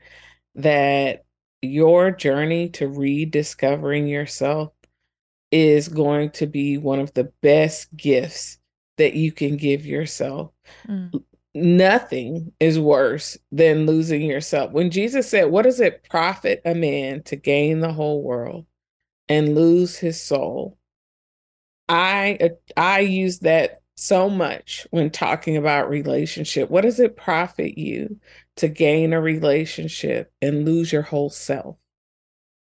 [0.54, 1.24] that
[1.62, 4.72] your journey to rediscovering yourself
[5.50, 8.58] is going to be one of the best gifts
[8.98, 10.52] that you can give yourself.
[10.88, 11.24] Mm.
[11.54, 14.70] Nothing is worse than losing yourself.
[14.70, 18.66] When Jesus said, What does it profit a man to gain the whole world
[19.28, 20.78] and lose his soul?
[21.88, 26.70] I I use that so much when talking about relationship.
[26.70, 28.18] What does it profit you
[28.56, 31.76] to gain a relationship and lose your whole self?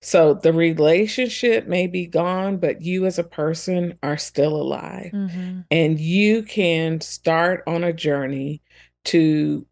[0.02, 5.12] So the relationship may be gone, but you as a person are still alive.
[5.12, 5.60] Mm-hmm.
[5.70, 8.62] And you can start on a journey
[9.06, 9.66] to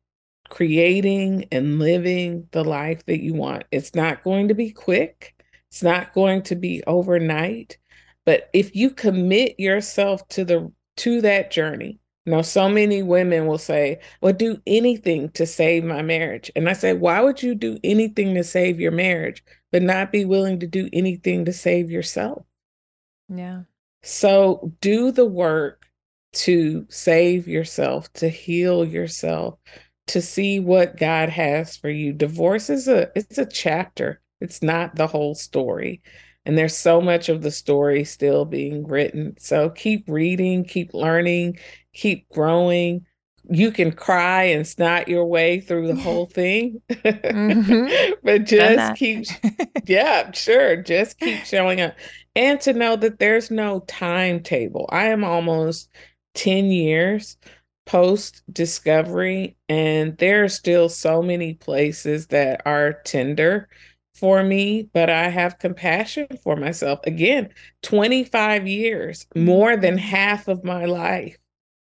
[0.50, 3.64] creating and living the life that you want.
[3.70, 5.34] It's not going to be quick,
[5.70, 7.78] it's not going to be overnight.
[8.26, 11.98] But if you commit yourself to the to that journey.
[12.26, 16.50] Now, so many women will say, Well, do anything to save my marriage.
[16.54, 19.42] And I say, Why would you do anything to save your marriage,
[19.72, 22.44] but not be willing to do anything to save yourself?
[23.28, 23.62] Yeah.
[24.02, 25.86] So do the work
[26.34, 29.58] to save yourself, to heal yourself,
[30.08, 32.12] to see what God has for you.
[32.12, 34.20] Divorce is a it's a chapter.
[34.40, 36.02] It's not the whole story.
[36.48, 39.36] And there's so much of the story still being written.
[39.38, 41.58] So keep reading, keep learning,
[41.92, 43.04] keep growing.
[43.50, 48.12] You can cry and snot your way through the whole thing, mm-hmm.
[48.22, 49.26] but just keep,
[49.84, 51.94] yeah, sure, just keep showing up.
[52.34, 54.88] And to know that there's no timetable.
[54.90, 55.90] I am almost
[56.34, 57.36] 10 years
[57.84, 63.68] post discovery, and there are still so many places that are tender
[64.18, 67.00] for me, but I have compassion for myself.
[67.04, 67.50] Again,
[67.82, 70.08] 25 years, more than mm-hmm.
[70.08, 71.36] half of my life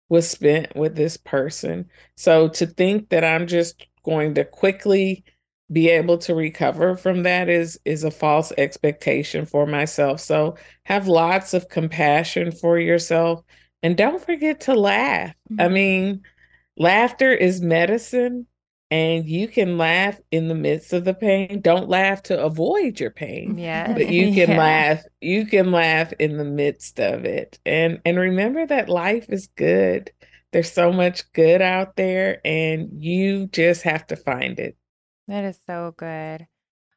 [0.09, 1.89] was spent with this person.
[2.15, 5.23] So to think that I'm just going to quickly
[5.71, 10.21] be able to recover from that is is a false expectation for myself.
[10.21, 13.43] So have lots of compassion for yourself
[13.83, 15.33] and don't forget to laugh.
[15.51, 15.61] Mm-hmm.
[15.61, 16.21] I mean,
[16.77, 18.47] laughter is medicine
[18.89, 21.59] and you can laugh in the midst of the pain.
[21.61, 23.57] Don't laugh to avoid your pain.
[23.57, 23.93] Yeah.
[23.93, 24.57] But you can yeah.
[24.57, 27.59] laugh, you can laugh in the midst of it.
[27.65, 30.11] And and remember that life is good.
[30.53, 34.77] There's so much good out there and you just have to find it.
[35.27, 36.47] That is so good.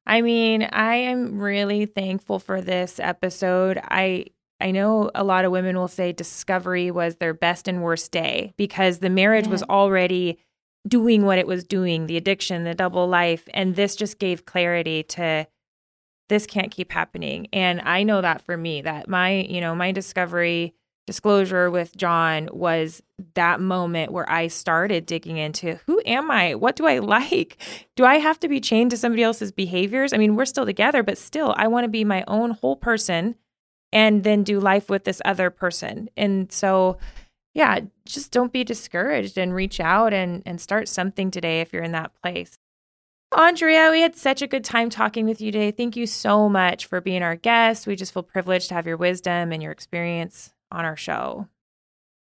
[0.06, 3.80] I mean, I am really thankful for this episode.
[3.82, 4.26] I
[4.60, 8.52] I know a lot of women will say discovery was their best and worst day
[8.56, 9.52] because the marriage yeah.
[9.52, 10.38] was already
[10.86, 13.48] doing what it was doing the addiction, the double life.
[13.52, 15.46] And this just gave clarity to
[16.28, 17.48] this can't keep happening.
[17.52, 20.74] And I know that for me, that my, you know, my discovery
[21.06, 23.02] disclosure with John was
[23.34, 26.54] that moment where I started digging into who am I?
[26.54, 27.56] What do I like?
[27.96, 30.12] Do I have to be chained to somebody else's behaviors?
[30.12, 33.34] I mean, we're still together, but still, I want to be my own whole person
[33.92, 36.08] and then do life with this other person.
[36.16, 36.96] And so,
[37.54, 41.82] yeah, just don't be discouraged and reach out and, and start something today if you're
[41.82, 42.58] in that place.
[43.36, 45.70] Andrea, we had such a good time talking with you today.
[45.70, 47.86] Thank you so much for being our guest.
[47.86, 51.46] We just feel privileged to have your wisdom and your experience on our show.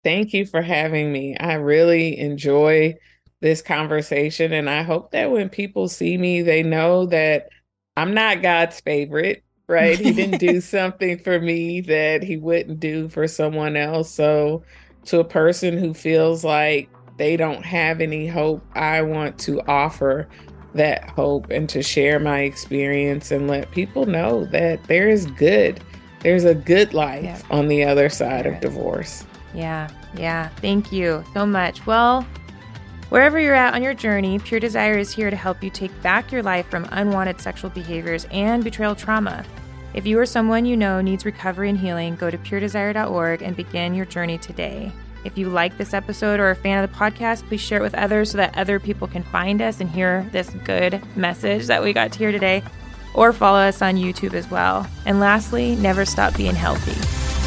[0.03, 1.35] Thank you for having me.
[1.37, 2.95] I really enjoy
[3.41, 4.53] this conversation.
[4.53, 7.49] And I hope that when people see me, they know that
[7.97, 9.97] I'm not God's favorite right?
[9.97, 14.11] He didn't do something for me that he wouldn't do for someone else.
[14.11, 14.63] So,
[15.05, 20.27] to a person who feels like they don't have any hope, I want to offer
[20.73, 25.79] that hope and to share my experience and let people know that there is good.
[26.21, 27.41] There's a good life yeah.
[27.49, 29.25] on the other side of divorce.
[29.53, 30.49] Yeah, yeah.
[30.57, 31.85] Thank you so much.
[31.85, 32.25] Well,
[33.09, 36.31] Wherever you're at on your journey, Pure Desire is here to help you take back
[36.31, 39.45] your life from unwanted sexual behaviors and betrayal trauma.
[39.95, 43.95] If you or someone you know needs recovery and healing, go to puredesire.org and begin
[43.95, 44.91] your journey today.
[45.23, 47.81] If you like this episode or are a fan of the podcast, please share it
[47.81, 51.81] with others so that other people can find us and hear this good message that
[51.81, 52.61] we got to hear today.
[53.13, 54.85] Or follow us on YouTube as well.
[55.05, 57.44] And lastly, never stop being healthy.